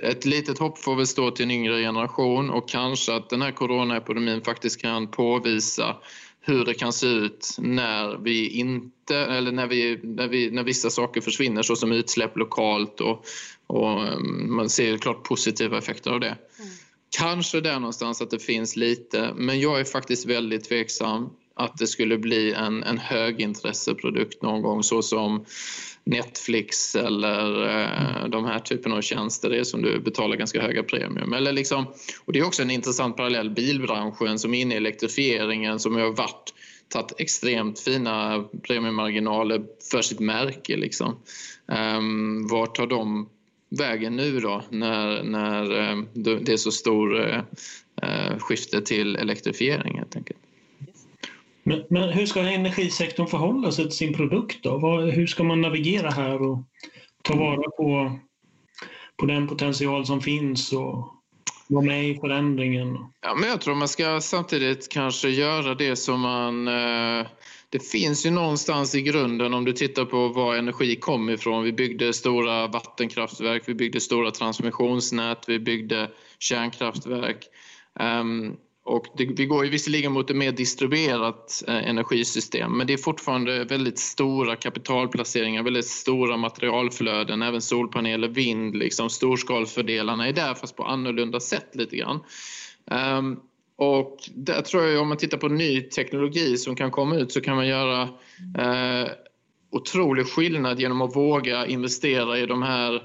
ett 0.03 0.25
litet 0.25 0.59
hopp 0.59 0.79
får 0.79 0.95
väl 0.95 1.07
stå 1.07 1.31
till 1.31 1.45
en 1.45 1.51
yngre 1.51 1.81
generation 1.81 2.49
och 2.49 2.69
kanske 2.69 3.15
att 3.15 3.29
den 3.29 3.41
här 3.41 3.51
coronaepidemin 3.51 4.41
faktiskt 4.41 4.81
kan 4.81 5.07
påvisa 5.07 5.97
hur 6.41 6.65
det 6.65 6.73
kan 6.73 6.93
se 6.93 7.07
ut 7.07 7.55
när 7.59 8.17
vi 8.17 8.47
inte, 8.49 9.15
eller 9.17 9.51
när, 9.51 9.67
vi, 9.67 9.99
när, 10.03 10.27
vi, 10.27 10.51
när 10.51 10.63
vissa 10.63 10.89
saker 10.89 11.21
försvinner 11.21 11.61
såsom 11.61 11.91
utsläpp 11.91 12.37
lokalt 12.37 13.01
och, 13.01 13.25
och 13.67 14.01
mm, 14.01 14.55
man 14.55 14.69
ser 14.69 14.97
klart 14.97 15.23
positiva 15.23 15.77
effekter 15.77 16.11
av 16.11 16.19
det. 16.19 16.27
Mm. 16.27 16.71
Kanske 17.17 17.61
där 17.61 17.79
någonstans 17.79 18.21
att 18.21 18.29
det 18.29 18.39
finns 18.39 18.75
lite, 18.75 19.33
men 19.35 19.59
jag 19.59 19.79
är 19.79 19.83
faktiskt 19.83 20.25
väldigt 20.25 20.63
tveksam 20.63 21.29
att 21.55 21.77
det 21.77 21.87
skulle 21.87 22.17
bli 22.17 22.53
en, 22.53 22.83
en 22.83 22.97
högintresseprodukt 22.97 24.41
någon 24.41 24.61
gång 24.61 24.83
så 24.83 25.01
som 25.01 25.45
Netflix 26.03 26.95
eller 26.95 27.69
eh, 27.69 28.29
de 28.29 28.45
här 28.45 28.59
typen 28.59 28.91
av 28.91 29.01
tjänster, 29.01 29.49
det 29.49 29.59
är 29.59 29.63
som 29.63 29.81
du 29.81 29.99
betalar 29.99 30.35
ganska 30.35 30.61
höga 30.61 30.83
premium. 30.83 31.33
Eller 31.33 31.51
liksom, 31.51 31.85
och 32.25 32.33
det 32.33 32.39
är 32.39 32.45
också 32.45 32.61
en 32.61 32.71
intressant 32.71 33.17
parallell, 33.17 33.49
bilbranschen 33.49 34.39
som 34.39 34.53
är 34.53 34.61
inne 34.61 34.73
i 34.73 34.77
elektrifieringen 34.77 35.79
som 35.79 35.95
har 35.95 36.11
varit 36.11 36.53
tagit 36.87 37.13
extremt 37.17 37.79
fina 37.79 38.43
premiemarginaler 38.67 39.63
för 39.91 40.01
sitt 40.01 40.19
märke. 40.19 40.77
Liksom. 40.77 41.15
Um, 41.65 42.47
vart 42.47 42.75
tar 42.75 42.87
de 42.87 43.29
vägen 43.69 44.15
nu 44.15 44.39
då 44.39 44.63
när, 44.69 45.23
när 45.23 45.91
um, 45.91 46.07
det 46.13 46.53
är 46.53 46.57
så 46.57 46.71
stor 46.71 47.19
uh, 47.19 48.39
skifte 48.39 48.81
till 48.81 49.15
elektrifiering 49.15 49.97
helt 49.97 50.15
enkelt? 50.15 50.39
Men, 51.63 51.83
men, 51.89 52.09
hur 52.09 52.25
ska 52.25 52.39
energisektorn 52.39 53.27
förhålla 53.27 53.71
sig 53.71 53.85
till 53.85 53.97
sin 53.97 54.13
produkt 54.13 54.63
då? 54.63 54.77
Var, 54.77 55.11
hur 55.11 55.27
ska 55.27 55.43
man 55.43 55.61
navigera 55.61 56.09
här 56.09 56.41
och 56.41 56.59
ta 57.21 57.35
vara 57.35 57.71
på, 57.71 58.19
på 59.17 59.25
den 59.25 59.47
potential 59.47 60.05
som 60.05 60.21
finns 60.21 60.73
och 60.73 61.15
vara 61.67 61.85
med 61.85 62.09
i 62.09 62.15
förändringen? 62.15 62.97
Ja, 63.21 63.35
men 63.35 63.49
jag 63.49 63.61
tror 63.61 63.75
man 63.75 63.87
ska 63.87 64.21
samtidigt 64.21 64.89
kanske 64.89 65.29
göra 65.29 65.75
det 65.75 65.95
som 65.95 66.21
man... 66.21 66.67
Eh, 66.67 67.27
det 67.69 67.79
finns 67.79 68.25
ju 68.25 68.29
någonstans 68.29 68.95
i 68.95 69.01
grunden 69.01 69.53
om 69.53 69.65
du 69.65 69.73
tittar 69.73 70.05
på 70.05 70.27
var 70.27 70.55
energi 70.55 70.95
kom 70.95 71.29
ifrån. 71.29 71.63
Vi 71.63 71.73
byggde 71.73 72.13
stora 72.13 72.67
vattenkraftverk, 72.67 73.63
vi 73.65 73.73
byggde 73.73 73.99
stora 73.99 74.31
transmissionsnät, 74.31 75.43
vi 75.47 75.59
byggde 75.59 76.11
kärnkraftverk. 76.39 77.47
Um, 77.99 78.57
och 78.83 79.05
det, 79.17 79.25
vi 79.25 79.45
går 79.45 79.65
ju 79.65 79.71
visserligen 79.71 80.11
mot 80.11 80.29
ett 80.29 80.35
mer 80.35 80.51
distribuerat 80.51 81.63
eh, 81.67 81.89
energisystem 81.89 82.77
men 82.77 82.87
det 82.87 82.93
är 82.93 82.97
fortfarande 82.97 83.63
väldigt 83.63 83.99
stora 83.99 84.55
kapitalplaceringar, 84.55 85.63
väldigt 85.63 85.87
stora 85.87 86.37
materialflöden, 86.37 87.41
även 87.41 87.61
solpaneler, 87.61 88.27
vind, 88.27 88.75
liksom, 88.75 89.09
storskalfördelarna 89.09 90.27
är 90.27 90.33
där 90.33 90.53
fast 90.53 90.75
på 90.75 90.83
annorlunda 90.83 91.39
sätt 91.39 91.75
lite 91.75 91.95
grann. 91.95 92.19
Um, 92.91 93.39
Och 93.75 94.17
där 94.35 94.61
tror 94.61 94.83
jag 94.83 95.01
om 95.01 95.07
man 95.07 95.17
tittar 95.17 95.37
på 95.37 95.47
ny 95.47 95.81
teknologi 95.81 96.57
som 96.57 96.75
kan 96.75 96.91
komma 96.91 97.15
ut 97.15 97.31
så 97.31 97.41
kan 97.41 97.55
man 97.55 97.67
göra 97.67 98.01
eh, 98.57 99.09
otrolig 99.71 100.27
skillnad 100.27 100.79
genom 100.79 101.01
att 101.01 101.15
våga 101.15 101.65
investera 101.65 102.39
i 102.39 102.45
de 102.45 102.61
här 102.61 103.01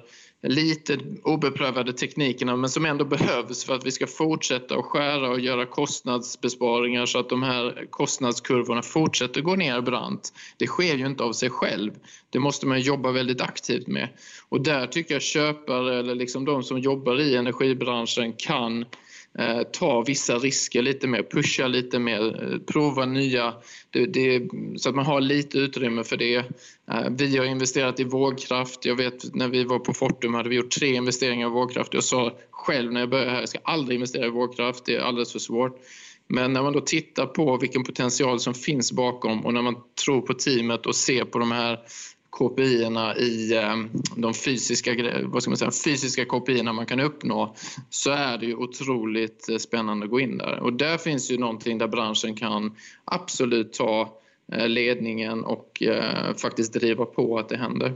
lite 0.48 0.98
obeprövade 1.22 1.92
teknikerna 1.92 2.56
men 2.56 2.70
som 2.70 2.86
ändå 2.86 3.04
behövs 3.04 3.64
för 3.64 3.74
att 3.74 3.86
vi 3.86 3.90
ska 3.90 4.06
fortsätta 4.06 4.78
att 4.78 4.84
skära 4.84 5.30
och 5.30 5.40
göra 5.40 5.66
kostnadsbesparingar 5.66 7.06
så 7.06 7.18
att 7.18 7.28
de 7.28 7.42
här 7.42 7.86
kostnadskurvorna 7.90 8.82
fortsätter 8.82 9.40
gå 9.40 9.56
ner 9.56 9.80
brant. 9.80 10.32
Det 10.56 10.66
sker 10.66 10.94
ju 10.94 11.06
inte 11.06 11.24
av 11.24 11.32
sig 11.32 11.50
själv. 11.50 11.92
Det 12.36 12.40
måste 12.40 12.66
man 12.66 12.80
jobba 12.80 13.12
väldigt 13.12 13.40
aktivt 13.40 13.86
med. 13.86 14.08
Och 14.48 14.60
där 14.60 14.86
tycker 14.86 15.14
jag 15.14 15.22
köpare 15.22 15.98
eller 15.98 16.14
liksom 16.14 16.44
de 16.44 16.62
som 16.62 16.78
jobbar 16.78 17.20
i 17.20 17.36
energibranschen 17.36 18.32
kan 18.32 18.84
Eh, 19.38 19.62
ta 19.62 20.02
vissa 20.02 20.38
risker 20.38 20.82
lite 20.82 21.06
mer, 21.06 21.22
pusha 21.22 21.66
lite 21.66 21.98
mer, 21.98 22.52
eh, 22.52 22.58
prova 22.58 23.06
nya, 23.06 23.54
det, 23.90 24.06
det, 24.06 24.48
så 24.76 24.88
att 24.88 24.94
man 24.94 25.06
har 25.06 25.20
lite 25.20 25.58
utrymme 25.58 26.04
för 26.04 26.16
det. 26.16 26.36
Eh, 26.90 27.10
vi 27.10 27.36
har 27.36 27.44
investerat 27.44 28.00
i 28.00 28.04
vågkraft. 28.04 28.84
Jag 28.84 28.96
vet 28.96 29.34
när 29.34 29.48
vi 29.48 29.64
var 29.64 29.78
på 29.78 29.92
Fortum 29.92 30.34
hade 30.34 30.48
vi 30.48 30.56
gjort 30.56 30.70
tre 30.70 30.94
investeringar 30.94 31.46
i 31.46 31.50
vågkraft. 31.50 31.94
Jag 31.94 32.04
sa 32.04 32.36
själv 32.50 32.92
när 32.92 33.00
jag 33.00 33.10
började 33.10 33.30
här, 33.30 33.40
jag 33.40 33.48
ska 33.48 33.58
aldrig 33.64 33.94
investera 33.94 34.26
i 34.26 34.30
vågkraft, 34.30 34.84
det 34.84 34.94
är 34.94 35.00
alldeles 35.00 35.32
för 35.32 35.38
svårt. 35.38 35.78
Men 36.28 36.52
när 36.52 36.62
man 36.62 36.72
då 36.72 36.80
tittar 36.80 37.26
på 37.26 37.56
vilken 37.56 37.84
potential 37.84 38.40
som 38.40 38.54
finns 38.54 38.92
bakom 38.92 39.46
och 39.46 39.54
när 39.54 39.62
man 39.62 39.76
tror 40.04 40.20
på 40.20 40.34
teamet 40.34 40.86
och 40.86 40.96
ser 40.96 41.24
på 41.24 41.38
de 41.38 41.52
här 41.52 41.78
KPI-erna 42.38 43.16
i 43.16 43.56
ehm, 43.56 43.90
de 44.16 44.34
fysiska, 44.34 44.96
vad 45.24 45.42
ska 45.42 45.50
man 45.50 45.56
säga, 45.56 45.70
fysiska 45.84 46.24
KPI 46.24 46.62
man 46.62 46.86
kan 46.86 47.00
uppnå 47.00 47.54
så 47.90 48.10
är 48.10 48.38
det 48.38 48.46
ju 48.46 48.54
otroligt 48.54 49.48
eh, 49.48 49.56
spännande 49.56 50.04
att 50.04 50.10
gå 50.10 50.20
in 50.20 50.38
där. 50.38 50.58
Och 50.60 50.72
där 50.72 50.98
finns 50.98 51.30
ju 51.30 51.38
någonting 51.38 51.78
där 51.78 51.88
branschen 51.88 52.34
kan 52.34 52.74
absolut 53.04 53.72
ta 53.72 54.18
eh, 54.52 54.68
ledningen 54.68 55.44
och 55.44 55.82
eh, 55.82 56.34
faktiskt 56.34 56.72
driva 56.72 57.04
på 57.04 57.38
att 57.38 57.48
det 57.48 57.56
händer. 57.56 57.94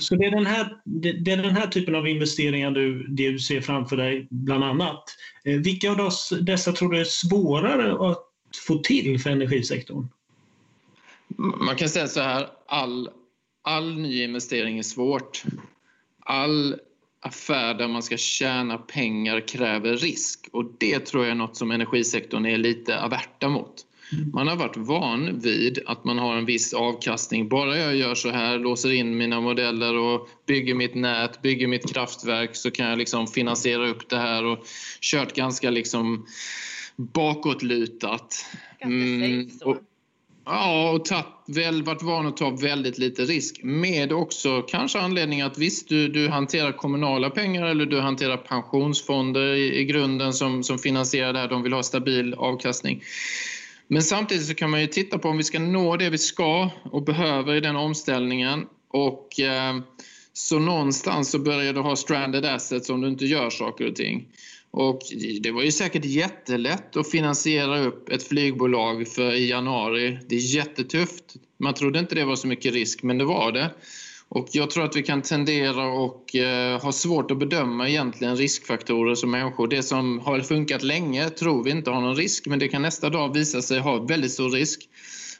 Så 0.00 0.14
det 0.14 0.24
är 0.24 0.30
den 0.30 0.46
här, 0.46 0.76
det 1.24 1.32
är 1.32 1.36
den 1.36 1.56
här 1.56 1.66
typen 1.66 1.94
av 1.94 2.08
investeringar 2.08 2.70
du, 2.70 3.06
du 3.08 3.38
ser 3.38 3.60
framför 3.60 3.96
dig 3.96 4.26
bland 4.30 4.64
annat. 4.64 5.04
Vilka 5.44 5.90
av 5.90 6.10
dessa 6.40 6.72
tror 6.72 6.92
du 6.92 7.00
är 7.00 7.04
svårare 7.04 8.10
att 8.10 8.24
få 8.66 8.78
till 8.78 9.20
för 9.20 9.30
energisektorn? 9.30 10.08
Man 11.66 11.76
kan 11.76 11.88
säga 11.88 12.06
så 12.06 12.20
här, 12.20 12.46
all 12.66 13.08
all 13.62 13.98
ny 13.98 14.22
investering 14.22 14.78
är 14.78 14.82
svårt. 14.82 15.42
All 16.20 16.76
affär 17.20 17.74
där 17.74 17.88
man 17.88 18.02
ska 18.02 18.16
tjäna 18.16 18.78
pengar 18.78 19.48
kräver 19.48 19.96
risk 19.96 20.48
och 20.52 20.64
det 20.78 21.06
tror 21.06 21.24
jag 21.24 21.30
är 21.30 21.34
något 21.34 21.56
som 21.56 21.70
energisektorn 21.70 22.46
är 22.46 22.58
lite 22.58 23.00
averta 23.00 23.48
mot. 23.48 23.86
Mm. 24.12 24.30
Man 24.34 24.48
har 24.48 24.56
varit 24.56 24.76
van 24.76 25.40
vid 25.40 25.78
att 25.86 26.04
man 26.04 26.18
har 26.18 26.36
en 26.36 26.44
viss 26.44 26.74
avkastning. 26.74 27.48
Bara 27.48 27.78
jag 27.78 27.96
gör 27.96 28.14
så 28.14 28.30
här, 28.30 28.58
låser 28.58 28.92
in 28.92 29.16
mina 29.16 29.40
modeller 29.40 29.98
och 29.98 30.28
bygger 30.46 30.74
mitt 30.74 30.94
nät, 30.94 31.42
bygger 31.42 31.66
mitt 31.66 31.92
kraftverk 31.92 32.56
så 32.56 32.70
kan 32.70 32.86
jag 32.86 32.98
liksom 32.98 33.26
finansiera 33.26 33.88
upp 33.88 34.08
det 34.08 34.18
här 34.18 34.44
och 34.44 34.66
kört 35.00 35.34
ganska 35.34 35.70
liksom 35.70 36.26
bakåtlutat. 36.96 38.46
Mm, 38.80 39.50
och, 39.64 39.76
Ja, 40.44 40.90
och 40.90 41.04
tatt, 41.04 41.44
väl, 41.46 41.82
varit 41.82 42.02
van 42.02 42.26
att 42.26 42.36
ta 42.36 42.50
väldigt 42.50 42.98
lite 42.98 43.22
risk. 43.22 43.60
Med 43.62 44.12
också 44.12 44.62
kanske 44.62 45.00
anledning 45.00 45.40
att 45.40 45.58
visst, 45.58 45.88
du, 45.88 46.08
du 46.08 46.28
hanterar 46.28 46.72
kommunala 46.72 47.30
pengar 47.30 47.66
eller 47.66 47.86
du 47.86 48.00
hanterar 48.00 48.36
pensionsfonder 48.36 49.54
i, 49.54 49.80
i 49.80 49.84
grunden 49.84 50.32
som, 50.32 50.62
som 50.62 50.78
finansierar 50.78 51.32
det 51.32 51.38
här. 51.38 51.48
De 51.48 51.62
vill 51.62 51.72
ha 51.72 51.82
stabil 51.82 52.34
avkastning. 52.34 53.02
Men 53.88 54.02
samtidigt 54.02 54.46
så 54.46 54.54
kan 54.54 54.70
man 54.70 54.80
ju 54.80 54.86
titta 54.86 55.18
på 55.18 55.28
om 55.28 55.36
vi 55.36 55.44
ska 55.44 55.58
nå 55.58 55.96
det 55.96 56.10
vi 56.10 56.18
ska 56.18 56.70
och 56.84 57.02
behöver 57.02 57.54
i 57.54 57.60
den 57.60 57.76
omställningen. 57.76 58.66
Och 58.90 59.40
eh, 59.40 59.76
så 60.32 60.58
någonstans 60.58 61.30
så 61.30 61.38
börjar 61.38 61.72
du 61.72 61.80
ha 61.80 61.96
stranded 61.96 62.44
assets 62.44 62.90
om 62.90 63.00
du 63.00 63.08
inte 63.08 63.26
gör 63.26 63.50
saker 63.50 63.88
och 63.88 63.96
ting. 63.96 64.28
Och 64.72 65.00
det 65.40 65.50
var 65.50 65.62
ju 65.62 65.72
säkert 65.72 66.04
jättelätt 66.04 66.96
att 66.96 67.10
finansiera 67.10 67.84
upp 67.84 68.08
ett 68.08 68.22
flygbolag 68.22 69.08
för 69.08 69.34
i 69.34 69.48
januari. 69.50 70.18
Det 70.28 70.36
är 70.36 70.54
jättetufft. 70.54 71.24
Man 71.58 71.74
trodde 71.74 71.98
inte 71.98 72.14
det 72.14 72.24
var 72.24 72.36
så 72.36 72.46
mycket 72.46 72.72
risk, 72.72 73.02
men 73.02 73.18
det 73.18 73.24
var 73.24 73.52
det. 73.52 73.70
Och 74.28 74.48
jag 74.52 74.70
tror 74.70 74.84
att 74.84 74.96
vi 74.96 75.02
kan 75.02 75.22
tendera 75.22 75.86
och 75.86 76.36
eh, 76.36 76.80
ha 76.80 76.92
svårt 76.92 77.30
att 77.30 77.38
bedöma 77.38 77.88
egentligen 77.88 78.36
riskfaktorer 78.36 79.14
som 79.14 79.30
människor. 79.30 79.68
Det 79.68 79.82
som 79.82 80.18
har 80.18 80.40
funkat 80.40 80.82
länge 80.82 81.30
tror 81.30 81.64
vi 81.64 81.70
inte 81.70 81.90
har 81.90 82.00
någon 82.00 82.16
risk, 82.16 82.46
men 82.46 82.58
det 82.58 82.68
kan 82.68 82.82
nästa 82.82 83.10
dag 83.10 83.34
visa 83.34 83.62
sig 83.62 83.78
ha 83.78 83.98
väldigt 83.98 84.32
stor 84.32 84.50
risk. 84.50 84.88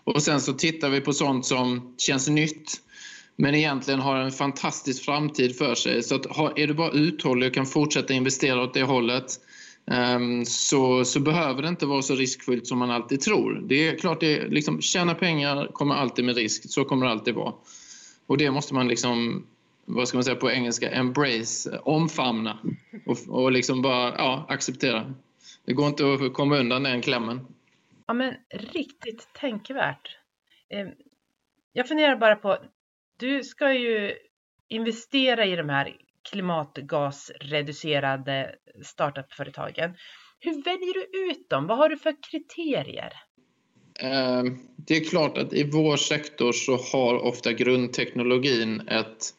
Och 0.05 0.23
sen 0.23 0.41
så 0.41 0.53
tittar 0.53 0.91
vi 0.91 1.01
på 1.01 1.13
sånt 1.13 1.47
som 1.47 1.95
känns 1.99 2.29
nytt 2.29 2.81
men 3.37 3.55
egentligen 3.55 4.01
har 4.01 4.17
en 4.17 4.31
fantastisk 4.31 5.05
framtid 5.05 5.59
för 5.59 5.75
sig. 5.75 6.03
Så 6.03 6.15
att, 6.15 6.27
är 6.59 6.67
du 6.67 6.75
bara 6.75 6.91
uthållig 6.91 7.49
och 7.49 7.55
kan 7.55 7.67
fortsätta 7.67 8.15
investera 8.15 8.63
åt 8.63 8.75
det 8.75 8.83
hållet 8.83 9.41
ehm, 9.91 10.45
så, 10.45 11.05
så 11.05 11.21
behöver 11.21 11.63
det 11.63 11.69
inte 11.69 11.87
vara 11.87 12.03
så 12.03 12.15
riskfyllt 12.15 12.67
som 12.67 12.79
man 12.79 12.91
alltid 12.91 13.21
tror. 13.21 13.63
Det 13.65 13.89
är 13.89 13.99
klart, 13.99 14.21
det 14.21 14.39
är, 14.39 14.49
liksom, 14.49 14.81
tjäna 14.81 15.15
pengar 15.15 15.69
kommer 15.73 15.95
alltid 15.95 16.25
med 16.25 16.37
risk. 16.37 16.63
Så 16.71 16.85
kommer 16.85 17.07
det 17.07 17.13
alltid 17.13 17.35
vara. 17.35 17.55
Och 18.27 18.39
det 18.39 18.51
måste 18.51 18.75
man 18.75 18.89
liksom 18.89 19.47
vad 19.85 20.09
ska 20.09 20.17
man 20.17 20.25
säga 20.25 20.37
på 20.37 20.51
engelska, 20.51 20.91
embrace, 20.91 21.79
omfamna 21.79 22.59
och, 23.07 23.19
och 23.29 23.53
liksom 23.53 23.83
bara 23.83 24.15
ja, 24.17 24.47
acceptera. 24.49 25.15
Det 25.65 25.73
går 25.73 25.87
inte 25.87 26.13
att 26.13 26.33
komma 26.33 26.57
undan 26.57 26.83
den 26.83 27.03
klämmen. 27.03 27.47
Ja 28.07 28.15
men 28.15 28.35
riktigt 28.51 29.29
tänkvärt. 29.33 30.19
Ehm, 30.69 30.89
jag 31.73 31.89
funderar 31.89 32.17
bara 32.17 32.37
på, 32.37 32.59
du 33.23 33.45
ska 33.45 33.75
ju 33.75 34.15
investera 34.69 35.47
i 35.47 35.57
de 35.57 35.69
här 35.69 35.97
klimatgasreducerade 36.31 38.55
startupföretagen. 38.85 39.95
Hur 40.41 40.63
väljer 40.63 40.95
du 40.95 41.31
ut 41.31 41.51
dem? 41.51 41.67
Vad 41.67 41.79
har 41.79 41.89
du 41.89 41.97
för 41.97 42.15
kriterier? 42.31 43.13
Ehm, 44.01 44.59
det 44.77 44.97
är 44.97 45.05
klart 45.05 45.39
att 45.39 45.53
i 45.53 45.71
vår 45.73 45.97
sektor 45.97 46.53
så 46.53 46.77
har 46.77 47.15
ofta 47.15 47.53
grundteknologin 47.53 48.89
ett... 48.89 49.35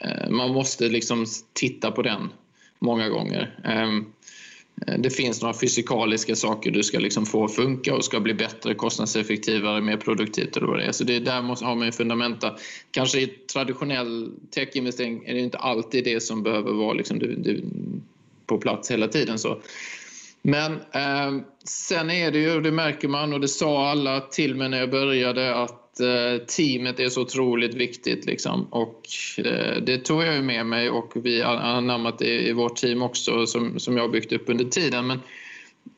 Eh, 0.00 0.30
man 0.30 0.50
måste 0.50 0.88
liksom 0.88 1.26
titta 1.52 1.90
på 1.90 2.02
den 2.02 2.32
många 2.78 3.08
gånger. 3.08 3.60
Ehm, 3.64 4.12
Eh, 4.86 4.98
det 4.98 5.10
finns 5.10 5.42
några 5.42 5.54
fysikaliska 5.54 6.36
saker 6.36 6.70
du 6.70 6.82
ska 6.82 6.98
liksom 6.98 7.26
få 7.26 7.44
att 7.44 7.54
funka 7.54 7.94
och 7.94 8.04
ska 8.04 8.20
bli 8.20 8.34
bättre, 8.34 8.74
kostnadseffektivare, 8.74 9.80
mer 9.80 9.96
produktivt 9.96 10.56
eller 10.56 10.66
vad 10.66 10.78
det 10.78 10.84
är. 10.84 10.92
Så 10.92 11.04
det 11.04 11.18
där 11.18 11.42
måste, 11.42 11.64
har 11.64 11.74
man 11.74 11.92
fundamenta. 11.92 12.54
Kanske 12.90 13.20
i 13.20 13.26
traditionell 13.26 14.30
techinvestering 14.50 15.24
är 15.26 15.34
det 15.34 15.40
inte 15.40 15.58
alltid 15.58 16.04
det 16.04 16.20
som 16.20 16.42
behöver 16.42 16.72
vara 16.72 16.92
liksom 16.92 17.18
du, 17.18 17.34
du, 17.34 17.62
på 18.46 18.58
plats 18.58 18.90
hela 18.90 19.08
tiden. 19.08 19.38
Så. 19.38 19.60
Men 20.42 20.72
eh, 20.72 21.44
sen 21.64 22.10
är 22.10 22.30
det 22.30 22.38
ju, 22.38 22.60
det 22.60 22.72
märker 22.72 23.08
man 23.08 23.32
och 23.32 23.40
det 23.40 23.48
sa 23.48 23.90
alla 23.90 24.20
till 24.20 24.54
mig 24.54 24.68
när 24.68 24.78
jag 24.78 24.90
började 24.90 25.54
att 25.54 25.83
Eh, 26.00 26.46
teamet 26.46 27.00
är 27.00 27.08
så 27.08 27.22
otroligt 27.22 27.74
viktigt. 27.74 28.26
Liksom. 28.26 28.66
Och 28.70 29.02
eh, 29.38 29.82
det 29.82 29.98
tog 29.98 30.22
jag 30.22 30.34
ju 30.34 30.42
med 30.42 30.66
mig 30.66 30.90
och 30.90 31.12
vi 31.14 31.40
har 31.40 31.56
anammat 31.56 32.18
det 32.18 32.48
i 32.48 32.52
vårt 32.52 32.76
team 32.76 33.02
också 33.02 33.46
som, 33.46 33.80
som 33.80 33.96
jag 33.96 34.04
har 34.04 34.08
byggt 34.08 34.32
upp 34.32 34.48
under 34.48 34.64
tiden. 34.64 35.06
Men 35.06 35.20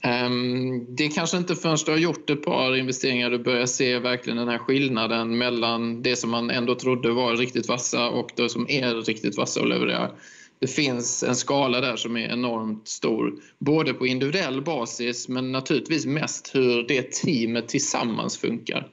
ehm, 0.00 0.94
det 0.94 1.04
är 1.04 1.10
kanske 1.10 1.36
inte 1.36 1.54
förrän 1.54 1.78
du 1.86 1.90
har 1.90 1.98
gjort 1.98 2.30
ett 2.30 2.42
par 2.42 2.76
investeringar 2.76 3.30
du 3.30 3.38
börjar 3.38 3.66
se 3.66 3.98
verkligen 3.98 4.36
den 4.36 4.48
här 4.48 4.58
skillnaden 4.58 5.38
mellan 5.38 6.02
det 6.02 6.16
som 6.16 6.30
man 6.30 6.50
ändå 6.50 6.74
trodde 6.74 7.12
var 7.12 7.36
riktigt 7.36 7.68
vassa 7.68 8.08
och 8.08 8.30
det 8.36 8.48
som 8.48 8.66
är 8.68 8.94
riktigt 8.94 9.36
vassa 9.36 9.60
och 9.60 9.68
levererar. 9.68 10.12
Det 10.58 10.66
finns 10.66 11.22
en 11.22 11.36
skala 11.36 11.80
där 11.80 11.96
som 11.96 12.16
är 12.16 12.28
enormt 12.32 12.88
stor, 12.88 13.34
både 13.58 13.94
på 13.94 14.06
individuell 14.06 14.62
basis 14.62 15.28
men 15.28 15.52
naturligtvis 15.52 16.06
mest 16.06 16.50
hur 16.54 16.88
det 16.88 17.12
teamet 17.12 17.68
tillsammans 17.68 18.38
funkar. 18.38 18.88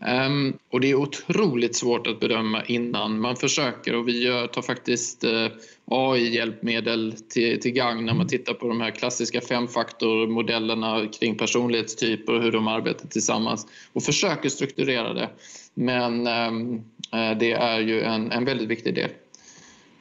Um, 0.00 0.58
och 0.70 0.80
det 0.80 0.90
är 0.90 0.94
otroligt 0.94 1.76
svårt 1.76 2.06
att 2.06 2.20
bedöma 2.20 2.64
innan 2.64 3.20
man 3.20 3.36
försöker 3.36 3.94
och 3.94 4.08
vi 4.08 4.24
gör, 4.24 4.46
tar 4.46 4.62
faktiskt 4.62 5.24
eh, 5.24 5.46
AI-hjälpmedel 5.84 7.14
till, 7.28 7.60
till 7.60 7.72
gang 7.72 8.04
när 8.04 8.14
man 8.14 8.26
tittar 8.26 8.54
på 8.54 8.68
de 8.68 8.80
här 8.80 8.90
klassiska 8.90 9.40
femfaktormodellerna 9.40 11.06
kring 11.20 11.36
personlighetstyper 11.38 12.32
och 12.32 12.42
hur 12.42 12.52
de 12.52 12.68
arbetar 12.68 13.08
tillsammans 13.08 13.66
och 13.92 14.02
försöker 14.02 14.48
strukturera 14.48 15.14
det. 15.14 15.30
Men 15.74 16.26
um, 16.26 16.74
uh, 17.14 17.38
det 17.38 17.52
är 17.52 17.80
ju 17.80 18.02
en, 18.02 18.32
en 18.32 18.44
väldigt 18.44 18.68
viktig 18.68 18.94
del. 18.94 19.10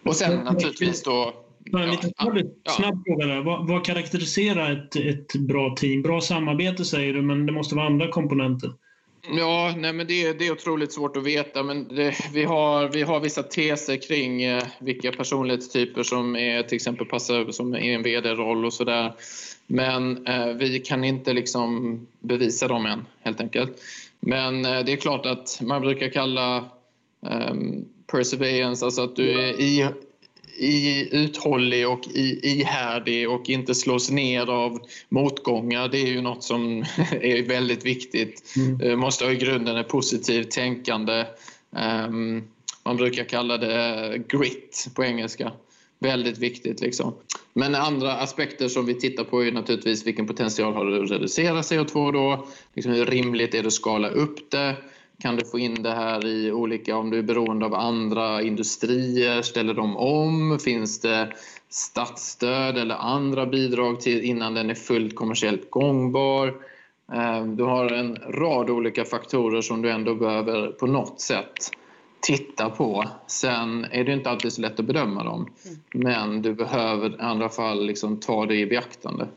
Och 0.03 0.15
sen 0.15 0.43
naturligtvis 0.43 1.03
då 1.03 1.33
en 1.73 1.91
liten 1.91 2.11
snabb, 2.17 2.37
snabb 2.69 3.03
fråga 3.05 3.25
där. 3.25 3.41
Vad, 3.41 3.67
vad 3.67 3.85
karaktäriserar 3.85 4.71
ett, 4.71 4.95
ett 4.95 5.35
bra 5.35 5.75
team? 5.75 6.01
Bra 6.01 6.21
samarbete 6.21 6.85
säger 6.85 7.13
du, 7.13 7.21
men 7.21 7.45
det 7.45 7.51
måste 7.51 7.75
vara 7.75 7.85
andra 7.85 8.07
komponenter. 8.07 8.71
Ja, 9.29 9.73
nej, 9.77 9.93
men 9.93 10.07
det, 10.07 10.33
det 10.33 10.47
är 10.47 10.51
otroligt 10.51 10.93
svårt 10.93 11.17
att 11.17 11.23
veta. 11.23 11.63
Men 11.63 11.87
det, 11.87 12.15
vi, 12.33 12.43
har, 12.43 12.87
vi 12.87 13.01
har 13.01 13.19
vissa 13.19 13.43
teser 13.43 13.97
kring 13.97 14.43
eh, 14.43 14.63
vilka 14.79 15.11
personlighetstyper 15.11 16.03
som 16.03 16.35
är, 16.35 16.63
till 16.63 16.75
exempel 16.75 17.05
passar 17.05 17.51
som 17.51 17.73
är 17.73 17.79
en 17.79 18.03
VD-roll 18.03 18.65
och 18.65 18.73
sådär. 18.73 19.13
Men 19.67 20.27
eh, 20.27 20.47
vi 20.47 20.79
kan 20.79 21.03
inte 21.03 21.33
liksom 21.33 21.99
bevisa 22.19 22.67
dem 22.67 22.85
än, 22.85 23.05
helt 23.23 23.41
enkelt. 23.41 23.81
Men 24.19 24.65
eh, 24.65 24.79
det 24.85 24.93
är 24.93 24.97
klart 24.97 25.25
att 25.25 25.59
man 25.61 25.81
brukar 25.81 26.09
kalla 26.09 26.57
eh, 27.25 27.55
perseverance, 28.11 28.85
alltså 28.85 29.01
att 29.03 29.15
du 29.15 29.29
är 29.29 29.61
i, 29.61 29.87
i, 30.57 31.09
uthållig 31.11 31.87
och 31.87 32.07
i, 32.07 32.39
ihärdig 32.43 33.29
och 33.29 33.49
inte 33.49 33.75
slås 33.75 34.11
ner 34.11 34.49
av 34.49 34.79
motgångar. 35.09 35.87
Det 35.87 35.97
är 35.97 36.07
ju 36.07 36.21
något 36.21 36.43
som 36.43 36.79
är 37.21 37.47
väldigt 37.47 37.85
viktigt. 37.85 38.53
Mm. 38.57 38.77
Du 38.77 38.95
måste 38.95 39.25
ha 39.25 39.31
i 39.31 39.35
grunden 39.35 39.77
ett 39.77 39.87
positivt 39.87 40.51
tänkande. 40.51 41.25
Um, 42.07 42.43
man 42.83 42.97
brukar 42.97 43.23
kalla 43.23 43.57
det 43.57 44.21
grit 44.27 44.87
på 44.95 45.03
engelska. 45.03 45.51
Väldigt 45.99 46.37
viktigt. 46.37 46.81
Liksom. 46.81 47.13
Men 47.53 47.75
andra 47.75 48.13
aspekter 48.13 48.67
som 48.67 48.85
vi 48.85 48.93
tittar 48.93 49.23
på 49.23 49.43
är 49.43 49.51
naturligtvis 49.51 50.07
vilken 50.07 50.27
potential 50.27 50.73
har 50.73 50.85
du 50.85 51.03
att 51.03 51.11
reducera 51.11 51.61
CO2 51.61 52.11
då? 52.11 52.47
Liksom 52.73 52.91
hur 52.91 53.05
rimligt 53.05 53.53
är 53.53 53.61
det 53.61 53.67
att 53.67 53.73
skala 53.73 54.09
upp 54.09 54.51
det? 54.51 54.75
Kan 55.19 55.35
du 55.35 55.45
få 55.45 55.59
in 55.59 55.83
det 55.83 55.91
här 55.91 56.25
i 56.25 56.51
olika, 56.51 56.97
om 56.97 57.09
du 57.09 57.19
är 57.19 57.23
beroende 57.23 57.65
av 57.65 57.73
andra 57.73 58.41
industrier, 58.41 59.41
ställer 59.41 59.73
de 59.73 59.97
om? 59.97 60.59
Finns 60.59 61.01
det 61.01 61.33
statsstöd 61.69 62.77
eller 62.77 62.95
andra 62.95 63.45
bidrag 63.45 64.01
till 64.01 64.23
innan 64.23 64.53
den 64.53 64.69
är 64.69 64.75
fullt 64.75 65.15
kommersiellt 65.15 65.71
gångbar? 65.71 66.47
Eh, 67.13 67.45
du 67.45 67.63
har 67.63 67.91
en 67.91 68.15
rad 68.15 68.69
olika 68.69 69.05
faktorer 69.05 69.61
som 69.61 69.81
du 69.81 69.91
ändå 69.91 70.15
behöver 70.15 70.67
på 70.67 70.87
något 70.87 71.21
sätt 71.21 71.71
titta 72.21 72.69
på. 72.69 73.05
Sen 73.27 73.85
är 73.91 74.03
det 74.03 74.13
inte 74.13 74.29
alltid 74.29 74.53
så 74.53 74.61
lätt 74.61 74.79
att 74.79 74.85
bedöma 74.85 75.23
dem. 75.23 75.49
Mm. 75.65 76.05
Men 76.05 76.41
du 76.41 76.53
behöver 76.53 77.09
i 77.09 77.19
andra 77.19 77.49
fall 77.49 77.85
liksom 77.85 78.19
ta 78.19 78.45
det 78.45 78.55
i 78.55 78.65
beaktande 78.65 79.27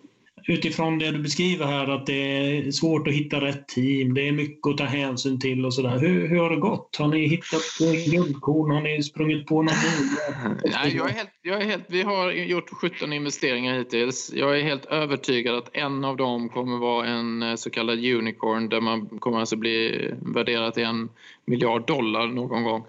utifrån 0.48 0.98
det 0.98 1.10
du 1.10 1.18
beskriver 1.18 1.66
här 1.66 1.88
att 1.88 2.06
det 2.06 2.12
är 2.12 2.70
svårt 2.70 3.08
att 3.08 3.14
hitta 3.14 3.40
rätt 3.40 3.68
team, 3.68 4.14
det 4.14 4.28
är 4.28 4.32
mycket 4.32 4.66
att 4.66 4.78
ta 4.78 4.84
hänsyn 4.84 5.40
till 5.40 5.66
och 5.66 5.74
sådär. 5.74 5.98
Hur, 5.98 6.28
hur 6.28 6.38
har 6.38 6.50
det 6.50 6.56
gått? 6.56 6.96
Har 6.98 7.08
ni 7.08 7.26
hittat 7.26 7.62
guldkorn? 8.10 8.70
Har 8.70 8.80
ni 8.80 9.02
sprungit 9.02 9.46
på 9.46 9.62
något 9.62 9.74
Nej, 10.64 10.96
jag 10.96 11.10
är 11.10 11.14
helt, 11.14 11.30
jag 11.42 11.62
är 11.62 11.64
helt, 11.64 11.84
Vi 11.88 12.02
har 12.02 12.30
gjort 12.32 12.70
17 12.70 13.12
investeringar 13.12 13.78
hittills. 13.78 14.32
Jag 14.34 14.58
är 14.58 14.62
helt 14.62 14.86
övertygad 14.86 15.54
att 15.54 15.70
en 15.72 16.04
av 16.04 16.16
dem 16.16 16.48
kommer 16.48 16.78
vara 16.78 17.06
en 17.06 17.42
eh, 17.42 17.54
så 17.54 17.70
kallad 17.70 17.98
unicorn 17.98 18.68
där 18.68 18.80
man 18.80 19.06
kommer 19.06 19.38
alltså 19.38 19.56
bli 19.56 20.10
värderad 20.22 20.74
till 20.74 20.84
en 20.84 21.08
miljard 21.44 21.86
dollar 21.86 22.26
någon 22.26 22.64
gång. 22.64 22.84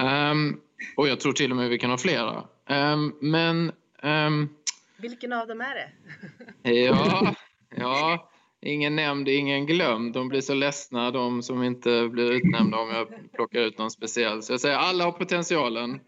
Um, 0.00 0.60
och 0.96 1.08
jag 1.08 1.20
tror 1.20 1.32
till 1.32 1.50
och 1.50 1.56
med 1.56 1.68
vi 1.68 1.78
kan 1.78 1.90
ha 1.90 1.98
flera. 1.98 2.44
Um, 2.68 3.14
men 3.20 3.72
um, 4.02 4.48
vilken 4.98 5.32
av 5.32 5.46
dem 5.46 5.60
är 5.60 5.74
det? 5.74 5.90
ja, 6.70 7.34
ja, 7.76 8.30
ingen 8.62 8.96
nämnd, 8.96 9.28
ingen 9.28 9.66
glömd. 9.66 10.14
De 10.14 10.28
blir 10.28 10.40
så 10.40 10.54
ledsna 10.54 11.10
de 11.10 11.42
som 11.42 11.62
inte 11.62 12.08
blir 12.08 12.32
utnämnda 12.32 12.78
om 12.78 12.90
jag 12.90 13.32
plockar 13.32 13.60
ut 13.60 13.78
någon 13.78 13.90
speciell. 13.90 14.42
Så 14.42 14.52
jag 14.52 14.60
säger 14.60 14.76
alla 14.76 15.04
har 15.04 15.12
potentialen. 15.12 16.00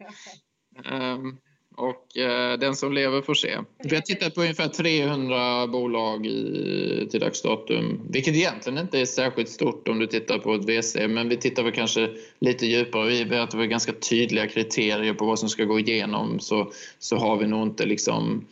Um, 0.92 1.38
och 1.76 2.06
uh, 2.18 2.58
den 2.58 2.76
som 2.76 2.92
lever 2.92 3.22
får 3.22 3.34
se. 3.34 3.58
Vi 3.84 3.94
har 3.94 4.02
tittat 4.02 4.34
på 4.34 4.40
ungefär 4.40 4.68
300 4.68 5.66
bolag 5.66 6.26
i, 6.26 7.08
till 7.10 7.20
dags 7.20 7.42
datum, 7.42 8.06
vilket 8.10 8.34
egentligen 8.34 8.78
inte 8.78 9.00
är 9.00 9.04
särskilt 9.04 9.48
stort 9.48 9.88
om 9.88 9.98
du 9.98 10.06
tittar 10.06 10.38
på 10.38 10.54
ett 10.54 10.64
VC, 10.64 10.96
men 11.08 11.28
vi 11.28 11.36
tittar 11.36 11.62
väl 11.62 11.72
kanske 11.72 12.10
lite 12.38 12.66
djupare. 12.66 13.08
Vi 13.08 13.24
vet 13.24 13.40
att 13.40 13.54
vi 13.54 13.58
har 13.58 13.66
ganska 13.66 13.92
tydliga 13.92 14.46
kriterier 14.46 15.14
på 15.14 15.26
vad 15.26 15.38
som 15.38 15.48
ska 15.48 15.64
gå 15.64 15.78
igenom, 15.78 16.40
så, 16.40 16.72
så 16.98 17.16
har 17.16 17.36
vi 17.36 17.46
nog 17.46 17.62
inte 17.62 17.86
liksom 17.86 18.46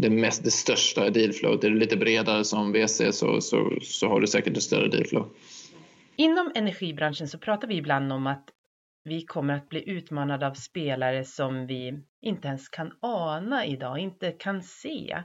det, 0.00 0.10
mest, 0.10 0.44
det 0.44 0.50
största 0.50 1.10
dealflowet. 1.10 1.64
Är 1.64 1.70
du 1.70 1.78
lite 1.78 1.96
bredare 1.96 2.44
som 2.44 2.72
VC 2.72 3.02
så, 3.12 3.40
så, 3.40 3.78
så 3.82 4.08
har 4.08 4.20
du 4.20 4.26
säkert 4.26 4.56
ett 4.56 4.62
större 4.62 4.88
dealflow. 4.88 5.28
Inom 6.16 6.52
energibranschen 6.54 7.28
så 7.28 7.38
pratar 7.38 7.68
vi 7.68 7.76
ibland 7.76 8.12
om 8.12 8.26
att 8.26 8.44
vi 9.04 9.24
kommer 9.24 9.54
att 9.54 9.68
bli 9.68 9.90
utmanade 9.90 10.46
av 10.46 10.54
spelare 10.54 11.24
som 11.24 11.66
vi 11.66 12.02
inte 12.20 12.48
ens 12.48 12.68
kan 12.68 12.92
ana 13.00 13.66
idag, 13.66 13.98
inte 13.98 14.32
kan 14.32 14.62
se. 14.62 15.22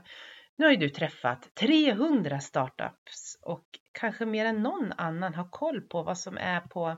Nu 0.58 0.64
har 0.64 0.72
ju 0.72 0.78
du 0.78 0.88
träffat 0.88 1.54
300 1.60 2.40
startups 2.40 3.38
och 3.42 3.64
kanske 3.92 4.26
mer 4.26 4.44
än 4.44 4.62
någon 4.62 4.92
annan 4.96 5.34
har 5.34 5.48
koll 5.50 5.80
på 5.80 6.02
vad 6.02 6.18
som 6.18 6.36
är 6.36 6.60
på 6.60 6.96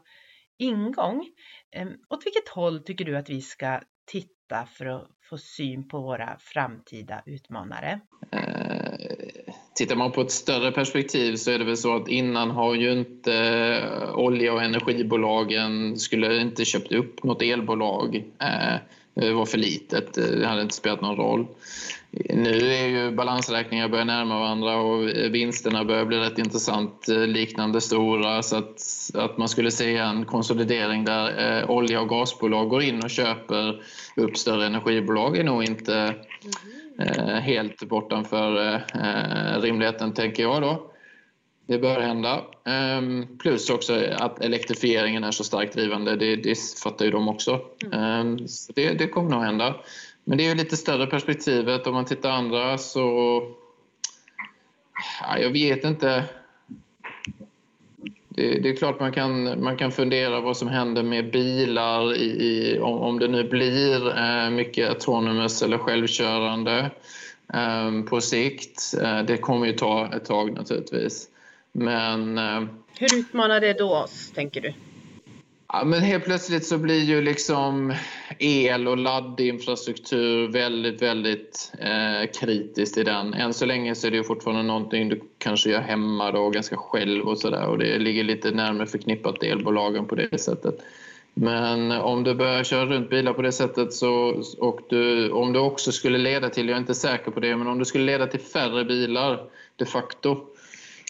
ingång. 0.59 1.27
Ehm, 1.73 1.93
åt 2.09 2.27
vilket 2.27 2.49
håll 2.49 2.85
tycker 2.85 3.05
du 3.05 3.17
att 3.17 3.31
vi 3.31 3.41
ska 3.41 3.81
titta 4.13 4.67
för 4.67 4.87
att 4.87 5.09
få 5.31 5.39
syn 5.39 5.89
på 5.89 6.01
våra 6.01 6.37
framtida 6.39 7.23
utmanare? 7.27 8.01
Eh, 8.33 9.53
tittar 9.75 9.97
man 9.97 10.13
på 10.13 10.21
ett 10.21 10.31
större 10.31 10.73
perspektiv 10.73 11.37
så 11.37 11.51
är 11.51 11.59
det 11.59 11.65
väl 11.65 11.77
så 11.77 11.97
att 11.97 12.09
innan 12.09 12.51
har 12.51 12.75
ju 12.75 12.93
inte 12.93 13.35
eh, 13.35 14.15
olja 14.15 14.53
och 14.53 14.63
energibolagen 14.63 15.99
skulle 15.99 16.41
inte 16.41 16.65
köpt 16.65 16.93
upp 16.93 17.25
något 17.25 17.43
elbolag. 17.43 18.17
Eh, 18.17 18.81
var 19.35 19.47
för 19.47 19.59
litet, 19.59 20.15
det 20.15 20.47
hade 20.47 20.63
inte 20.63 20.75
spelat 20.75 21.01
någon 21.01 21.17
roll. 21.17 21.47
Nu 22.31 22.73
är 22.73 22.87
ju 22.87 23.11
balansräkningar 23.11 23.89
börjar 23.89 24.05
närma 24.05 24.39
varandra 24.39 24.77
och 24.77 25.09
vinsterna 25.09 25.85
börjar 25.85 26.05
bli 26.05 26.19
rätt 26.19 26.39
intressant, 26.39 27.09
eh, 27.09 27.27
liknande 27.27 27.81
stora. 27.81 28.43
Så 28.43 28.57
att, 28.57 29.11
att 29.15 29.39
man 29.39 29.49
skulle 29.49 29.71
se 29.71 29.97
en 29.97 30.25
konsolidering 30.25 31.05
där 31.05 31.59
eh, 31.61 31.71
olja 31.71 32.01
och 32.01 32.09
gasbolag 32.09 32.69
går 32.69 32.83
in 32.83 33.03
och 33.03 33.11
köper 33.11 33.83
upp 34.17 34.37
större 34.37 34.67
energibolag 34.67 35.37
är 35.37 35.45
nog 35.45 35.65
inte 35.65 36.15
eh, 36.99 37.35
helt 37.35 37.89
bortanför 37.89 38.75
eh, 38.75 39.61
rimligheten, 39.61 40.15
tänker 40.15 40.43
jag 40.43 40.63
då. 40.63 40.91
Det 41.69 41.79
bör 41.79 42.01
hända. 42.01 42.45
Um, 42.99 43.39
plus 43.39 43.71
också 43.71 44.05
att 44.19 44.45
elektrifieringen 44.45 45.25
är 45.25 45.31
så 45.31 45.45
starkt 45.45 45.75
drivande, 45.75 46.17
det, 46.17 46.37
det 46.37 46.59
fattar 46.83 47.05
ju 47.05 47.11
de 47.11 47.29
också. 47.29 47.61
Um, 47.93 48.47
det, 48.75 48.93
det 48.93 49.09
kommer 49.09 49.31
nog 49.31 49.43
hända. 49.43 49.77
Men 50.25 50.39
det 50.39 50.45
är 50.45 50.49
ju 50.49 50.55
lite 50.55 50.77
större 50.77 51.07
perspektivet. 51.07 51.87
Om 51.87 51.95
man 51.95 52.05
tittar 52.05 52.31
andra 52.31 52.79
så... 52.79 53.43
Ja, 55.23 55.39
jag 55.39 55.51
vet 55.51 55.85
inte. 55.85 56.25
Det, 58.29 58.61
det, 58.61 58.69
är 58.69 58.77
klart 58.77 59.01
man 59.01 59.13
kan, 59.13 59.63
man 59.65 59.77
kan 59.77 59.93
fundera 59.93 60.41
vad 60.41 60.57
som 60.57 60.69
händer 60.69 61.03
med 61.03 61.31
bilar 61.33 62.15
i, 62.15 62.25
i 62.25 62.79
om, 62.79 62.99
om 62.99 63.19
det 63.19 63.29
nu 63.29 63.45
blir 63.45 64.19
eh, 64.19 64.51
mycket 64.51 64.89
autonomous 64.89 65.63
eller 65.63 65.79
självkörande 65.79 66.91
eh, 67.55 68.03
på 68.09 68.21
sikt. 68.21 68.95
Eh, 69.03 69.23
det 69.23 69.37
kommer 69.37 69.67
ju 69.67 69.73
ta 69.73 70.15
ett 70.15 70.25
tag 70.25 70.53
naturligtvis. 70.53 71.29
Men... 71.73 72.39
Eh, 72.39 72.63
Hur 72.99 73.19
utmanar 73.19 73.61
det 73.61 73.73
då 73.73 73.95
oss, 73.95 74.31
tänker 74.35 74.61
du? 74.61 74.75
Ja, 75.73 75.85
men 75.85 76.01
helt 76.01 76.25
plötsligt 76.25 76.67
så 76.67 76.79
blir 76.79 77.05
ju 77.05 77.21
liksom 77.21 77.95
el 78.39 78.89
och 78.89 78.99
laddinfrastruktur 78.99 80.49
väldigt, 80.49 81.03
väldigt 81.03 81.73
eh, 81.79 82.31
kritiskt 82.41 82.99
i 82.99 83.05
den. 83.05 83.35
Än 83.35 83.55
så 83.55 83.67
länge 83.67 83.95
så 83.95 84.07
är 84.07 84.11
det 84.11 84.17
ju 84.17 84.25
fortfarande 84.25 84.63
någonting 84.63 85.09
du 85.09 85.21
kanske 85.39 85.71
gör 85.71 85.81
hemma 85.81 86.33
då, 86.33 86.51
ganska 86.51 86.77
själv 86.77 87.29
och 87.29 87.39
sådär 87.39 87.67
och 87.67 87.79
det 87.79 87.99
ligger 87.99 88.25
lite 88.25 88.51
närmare 88.51 88.87
förknippat 88.87 89.43
elbolagen 89.43 90.07
på 90.07 90.15
det 90.15 90.41
sättet. 90.41 90.81
Men 91.35 91.93
om 91.93 92.25
du 92.25 92.35
börjar 92.35 92.65
köra 92.65 92.87
runt 92.87 93.11
bilar 93.11 93.33
på 93.33 93.43
det 93.43 93.53
sättet 93.53 93.93
så, 93.93 94.43
och 94.59 94.81
du, 94.89 95.31
om 95.31 95.53
det 95.53 95.59
också 95.59 95.93
skulle 95.93 96.19
leda 96.19 96.49
till, 96.49 96.69
jag 96.69 96.77
är 96.77 96.81
inte 96.81 96.95
säker 96.95 97.31
på 97.31 97.41
det, 97.41 97.57
men 97.57 97.67
om 97.67 97.79
det 97.79 97.85
skulle 97.85 98.05
leda 98.05 98.27
till 98.27 98.41
färre 98.41 98.85
bilar 98.85 99.41
de 99.77 99.85
facto 99.85 100.47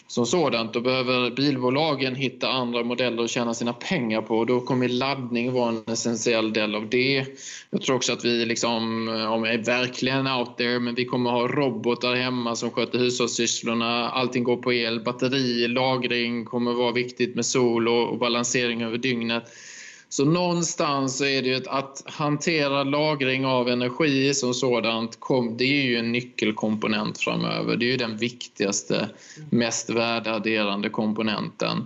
som 0.09 0.25
sådant. 0.25 0.73
Då 0.73 0.81
behöver 0.81 1.31
bilbolagen 1.31 2.15
hitta 2.15 2.49
andra 2.49 2.83
modeller 2.83 3.23
att 3.23 3.29
tjäna 3.29 3.53
sina 3.53 3.73
pengar 3.73 4.21
på. 4.21 4.45
Då 4.45 4.61
kommer 4.61 4.87
laddning 4.87 5.53
vara 5.53 5.69
en 5.69 5.93
essentiell 5.93 6.53
del 6.53 6.75
av 6.75 6.89
det. 6.89 7.25
Jag 7.69 7.81
tror 7.81 7.95
också 7.95 8.13
att 8.13 8.25
vi 8.25 8.45
liksom, 8.45 9.07
om 9.29 9.43
är 9.43 9.65
verkligen 9.65 10.27
out 10.27 10.57
there, 10.57 10.79
men 10.79 10.95
vi 10.95 11.05
kommer 11.05 11.29
ha 11.29 11.47
robotar 11.47 12.15
hemma 12.15 12.55
som 12.55 12.71
sköter 12.71 12.99
hushållssysslorna. 12.99 14.09
Allting 14.09 14.43
går 14.43 14.57
på 14.57 14.73
el, 14.73 14.99
batteri, 14.99 15.67
lagring 15.67 16.45
kommer 16.45 16.73
vara 16.73 16.91
viktigt 16.91 17.35
med 17.35 17.45
sol 17.45 17.87
och, 17.87 18.09
och 18.09 18.17
balansering 18.17 18.81
över 18.81 18.97
dygnet. 18.97 19.43
Så 20.09 20.25
någonstans 20.25 21.17
så 21.17 21.25
är 21.25 21.41
det 21.41 21.47
ju 21.47 21.61
att, 21.67 22.03
hantera 22.05 22.83
lagring 22.83 23.45
av 23.45 23.69
energi 23.69 24.33
som 24.33 24.53
sådant, 24.53 25.17
det 25.57 25.63
är 25.63 25.83
ju 25.83 25.97
en 25.97 26.11
nyckelkomponent 26.11 27.17
framöver. 27.17 27.75
Det 27.75 27.85
är 27.85 27.91
ju 27.91 27.97
den 27.97 28.17
viktigaste, 28.17 29.09
mest 29.49 29.89
värdeadderande 29.89 30.89
komponenten. 30.89 31.85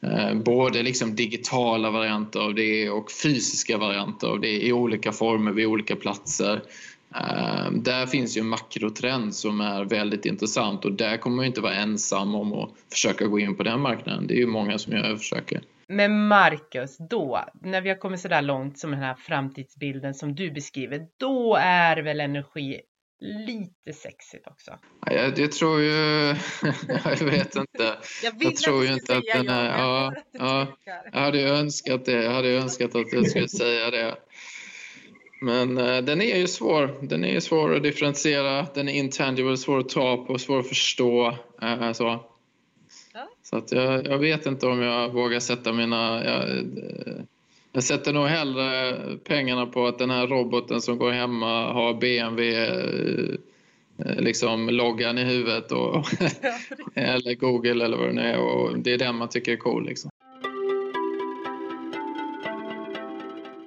Eh, 0.00 0.34
både 0.34 0.82
liksom 0.82 1.16
digitala 1.16 1.90
varianter 1.90 2.40
av 2.40 2.54
det 2.54 2.90
och 2.90 3.12
fysiska 3.12 3.78
varianter 3.78 4.28
av 4.28 4.40
det 4.40 4.66
i 4.66 4.72
olika 4.72 5.12
former 5.12 5.52
vid 5.52 5.66
olika 5.66 5.96
platser. 5.96 6.62
Eh, 7.14 7.70
där 7.72 8.06
finns 8.06 8.36
ju 8.36 8.40
en 8.40 8.48
makrotrend 8.48 9.34
som 9.34 9.60
är 9.60 9.84
väldigt 9.84 10.26
intressant 10.26 10.84
och 10.84 10.92
där 10.92 11.16
kommer 11.16 11.36
man 11.36 11.44
inte 11.44 11.60
vara 11.60 11.74
ensam 11.74 12.34
om 12.34 12.52
att 12.52 12.70
försöka 12.92 13.26
gå 13.26 13.40
in 13.40 13.56
på 13.56 13.62
den 13.62 13.80
marknaden. 13.80 14.26
Det 14.26 14.34
är 14.34 14.38
ju 14.38 14.46
många 14.46 14.78
som 14.78 14.92
gör 14.92 15.16
försöker. 15.16 15.60
Men 15.88 16.28
Marcus, 16.28 16.96
då, 16.98 17.44
när 17.62 17.80
vi 17.80 17.88
har 17.88 17.96
kommit 17.96 18.20
så 18.20 18.28
där 18.28 18.42
långt 18.42 18.78
som 18.78 18.90
den 18.90 19.00
här 19.00 19.14
framtidsbilden 19.14 20.14
som 20.14 20.34
du 20.34 20.50
beskriver, 20.50 21.06
då 21.18 21.56
är 21.60 22.02
väl 22.02 22.20
energi 22.20 22.80
lite 23.20 23.92
sexigt 23.92 24.46
också. 24.46 24.78
Jag, 25.06 25.38
jag 25.38 25.52
tror 25.52 25.80
ju... 25.80 25.90
jag 27.04 27.24
vet 27.24 27.56
inte. 27.56 27.96
Jag, 28.22 28.34
jag 28.38 28.56
tror 28.56 28.84
ju 28.84 28.92
inte 28.92 29.16
att 29.16 29.24
den 29.34 29.48
är... 29.48 29.78
Ja, 29.78 30.14
ja, 30.32 30.66
jag 31.12 31.20
hade 31.20 31.38
ju 31.38 31.48
önskat 31.48 32.04
det. 32.04 32.22
Jag 32.24 32.32
hade 32.32 32.48
önskat 32.48 32.94
att 32.94 33.12
jag 33.12 33.26
skulle 33.26 33.48
säga 33.48 33.90
det. 33.90 34.16
Men 35.40 35.78
uh, 35.78 36.04
den 36.04 36.22
är 36.22 36.36
ju 36.36 36.46
svår. 36.46 36.98
Den 37.02 37.24
är 37.24 37.40
svår 37.40 37.74
att 37.74 37.82
differentiera. 37.82 38.66
Den 38.74 38.88
är 38.88 38.92
intangible, 38.92 39.56
svår 39.56 39.78
att 39.78 39.88
ta 39.88 40.24
på, 40.24 40.38
svår 40.38 40.58
att 40.58 40.68
förstå. 40.68 41.36
Uh, 41.62 41.92
så. 41.92 42.24
Så 43.50 43.56
att 43.56 43.72
jag, 43.72 44.06
jag, 44.06 44.18
vet 44.18 44.46
inte 44.46 44.66
om 44.66 44.82
jag 44.82 45.12
vågar 45.12 45.40
sätta 45.40 45.72
mina... 45.72 46.24
Jag, 46.24 46.66
jag 47.72 47.82
sätter 47.82 48.12
nog 48.12 48.26
hellre 48.26 48.94
pengarna 49.24 49.66
på 49.66 49.86
att 49.86 49.98
den 49.98 50.10
här 50.10 50.26
roboten 50.26 50.80
som 50.80 50.98
går 50.98 51.10
hemma 51.10 51.72
har 51.72 51.94
BMW 51.94 52.68
liksom 54.18 54.68
loggan 54.68 55.18
i 55.18 55.24
huvudet 55.24 55.72
och, 55.72 56.06
eller 56.94 57.34
Google 57.34 57.84
eller 57.84 57.96
vad 57.96 58.08
det 58.08 58.12
nu 58.12 58.22
är 58.22 58.38
och 58.38 58.78
det 58.78 58.92
är 58.92 58.98
den 58.98 59.16
man 59.16 59.28
tycker 59.28 59.52
är 59.52 59.56
cool. 59.56 59.86
Liksom. 59.86 60.10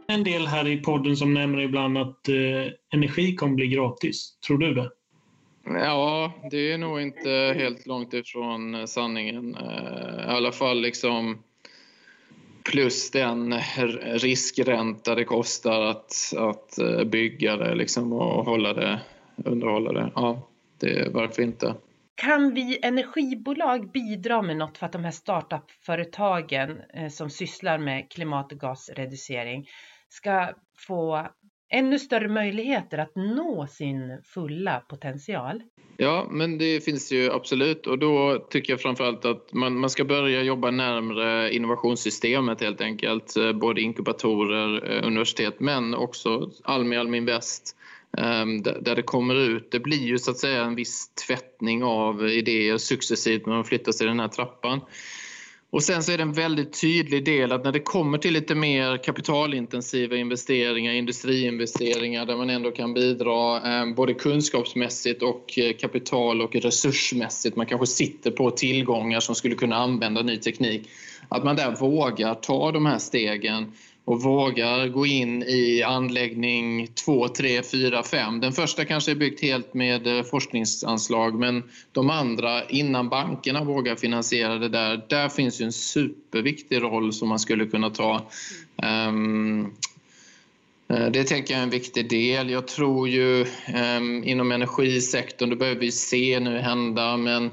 en 0.08 0.24
del 0.24 0.48
här 0.48 0.67
i 0.67 0.78
podden 0.78 1.17
som 1.17 1.34
nämner 1.34 1.62
ibland 1.62 1.98
att 1.98 2.30
eh, 2.30 2.74
energi 2.94 3.36
kommer 3.36 3.56
bli 3.56 3.67
gratis. 3.67 4.38
Tror 4.48 4.58
du 4.58 4.74
det? 4.74 4.89
Ja, 5.65 6.34
det 6.52 6.71
är 6.71 6.78
nog 6.78 7.02
inte 7.02 7.30
helt 7.58 7.86
långt 7.86 8.13
ifrån 8.13 8.76
eh, 8.76 8.86
sanningen. 8.86 9.56
Eh, 9.56 10.26
I 10.26 10.30
alla 10.30 10.52
fall 10.52 10.82
liksom 10.82 11.43
plus 12.63 13.12
den 13.12 13.54
riskränta 14.04 15.15
det 15.15 15.24
kostar 15.24 15.82
att, 15.82 16.34
att 16.38 16.78
eh, 16.78 17.04
bygga 17.04 17.58
det 17.58 17.76
liksom 17.76 18.13
och 18.13 18.45
hålla 18.45 18.74
det, 18.74 19.02
underhålla 19.45 19.91
det. 19.91 20.12
Ja, 20.15 20.47
det, 20.80 21.10
varför 21.13 21.43
inte? 21.43 21.76
Kan 22.15 22.54
vi 22.54 22.80
energibolag 22.84 23.91
bidra 23.91 24.41
med 24.41 24.58
något 24.58 24.78
för 24.78 24.86
att 24.86 24.91
de 24.91 25.04
här 25.04 25.12
startup-företagen 25.12 26.82
som 27.12 27.30
sysslar 27.30 27.78
med 27.78 28.12
klimat 28.12 28.52
och 28.52 28.60
gasreducering 28.60 29.67
ska 30.10 30.50
få 30.88 31.28
ännu 31.72 32.00
större 32.00 32.28
möjligheter 32.28 32.98
att 32.98 33.16
nå 33.16 33.68
sin 33.68 34.22
fulla 34.24 34.80
potential? 34.80 35.62
Ja, 35.98 36.28
men 36.32 36.58
det 36.58 36.86
finns 36.86 37.12
ju 37.12 37.32
absolut 37.32 37.88
och 37.88 38.00
då 38.00 38.48
tycker 38.50 38.74
jag 38.74 38.82
framförallt 38.82 39.26
att 39.26 39.54
man, 39.54 39.80
man 39.80 39.90
ska 39.90 40.06
börja 40.06 40.42
jobba 40.42 40.72
närmre 40.72 41.54
innovationssystemet 41.54 42.62
helt 42.62 42.82
enkelt. 42.82 43.38
Eh, 43.38 43.52
både 43.54 43.82
inkubatorer, 43.82 44.92
eh, 44.92 45.08
universitet 45.08 45.60
men 45.60 45.96
också 45.96 46.52
Almi, 46.64 46.98
Almi 46.98 47.18
Invest 47.18 47.76
ehm, 48.18 48.62
där 48.62 48.96
det 48.96 49.02
kommer 49.02 49.36
ut. 49.36 49.72
Det 49.72 49.80
blir 49.80 50.08
ju 50.08 50.18
så 50.18 50.32
att 50.32 50.38
säga 50.38 50.64
en 50.64 50.76
viss 50.76 51.10
tvättning 51.28 51.84
av 51.84 52.28
idéer 52.28 52.78
successivt 52.78 53.46
när 53.46 53.54
man 53.54 53.66
flyttar 53.66 53.92
sig 53.92 54.06
i 54.06 54.10
den 54.10 54.20
här 54.20 54.28
trappan. 54.28 54.82
Och 55.72 55.84
sen 55.84 56.04
så 56.04 56.12
är 56.12 56.18
det 56.18 56.24
en 56.24 56.34
väldigt 56.34 56.82
tydlig 56.82 57.26
del 57.26 57.52
att 57.52 57.64
när 57.64 57.72
det 57.72 57.80
kommer 57.80 58.18
till 58.18 58.34
lite 58.34 58.56
mer 58.56 58.98
kapitalintensiva 58.98 60.16
investeringar, 60.16 60.94
industriinvesteringar 60.94 62.26
där 62.26 62.36
man 62.36 62.50
ändå 62.50 62.72
kan 62.72 62.94
bidra 62.94 63.58
eh, 63.58 63.94
både 63.96 64.14
kunskapsmässigt 64.14 65.24
och 65.24 65.58
eh, 65.58 65.74
kapital 65.74 66.42
och 66.42 66.56
resursmässigt. 66.56 67.56
Man 67.56 67.66
kanske 67.66 67.88
sitter 67.88 68.32
på 68.32 68.52
tillgångar 68.52 69.20
som 69.20 69.36
skulle 69.36 69.56
kunna 69.56 69.76
använda 69.76 70.22
ny 70.22 70.38
teknik. 70.38 70.90
Att 71.30 71.44
man 71.44 71.56
där 71.56 71.76
vågar 71.76 72.36
ta 72.36 72.72
de 72.72 72.86
här 72.86 72.98
stegen 72.98 73.72
och 74.06 74.22
vågar 74.22 74.88
gå 74.88 75.06
in 75.06 75.44
i 75.44 75.84
anläggning 75.84 76.88
2, 76.88 77.28
3, 77.28 77.64
4, 77.64 78.04
5. 78.04 78.40
Den 78.40 78.52
första 78.52 78.86
kanske 78.86 79.12
är 79.12 79.16
byggt 79.16 79.42
helt 79.42 79.74
med 79.74 80.18
eh, 80.18 80.24
forskningsanslag 80.24 81.40
men 81.40 81.64
de 81.92 82.10
andra, 82.10 82.66
innan 82.66 83.10
bankerna 83.10 83.64
vågar 83.64 83.96
finansiera 83.96 84.58
det 84.58 84.70
där, 84.70 85.06
där 85.10 85.30
finns 85.30 85.62
ju 85.62 85.66
en 85.66 85.72
superviktig 85.72 86.82
roll 86.82 87.14
som 87.14 87.30
man 87.30 87.40
skulle 87.40 87.66
kunna 87.66 87.90
ta. 87.90 88.26
Um, 89.08 89.74
det 90.88 91.24
tänker 91.24 91.54
jag 91.54 91.60
är 91.60 91.64
en 91.64 91.70
viktig 91.70 92.10
del. 92.10 92.50
Jag 92.50 92.68
tror 92.68 93.10
ju 93.10 93.46
um, 93.98 94.24
inom 94.24 94.52
energisektorn, 94.52 95.50
det 95.50 95.56
behöver 95.56 95.82
vi 95.82 95.92
se 95.92 96.40
nu 96.40 96.58
hända 96.58 97.18
men 97.18 97.52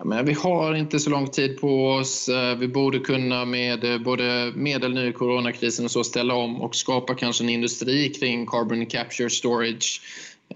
Ja, 0.00 0.06
men 0.06 0.26
vi 0.26 0.32
har 0.32 0.74
inte 0.74 1.00
så 1.00 1.10
lång 1.10 1.28
tid 1.28 1.60
på 1.60 1.90
oss. 1.90 2.28
Eh, 2.28 2.56
vi 2.56 2.68
borde 2.68 2.98
kunna 2.98 3.44
med 3.44 3.84
eh, 3.84 3.98
både 3.98 4.52
medel 4.54 4.94
nu 4.94 5.08
i 5.08 5.12
coronakrisen 5.12 5.84
och 5.84 5.90
så 5.90 6.04
ställa 6.04 6.34
om 6.34 6.62
och 6.62 6.76
skapa 6.76 7.14
kanske 7.14 7.44
en 7.44 7.48
industri 7.48 8.08
kring 8.08 8.46
carbon 8.46 8.86
capture 8.86 9.30
storage. 9.30 10.02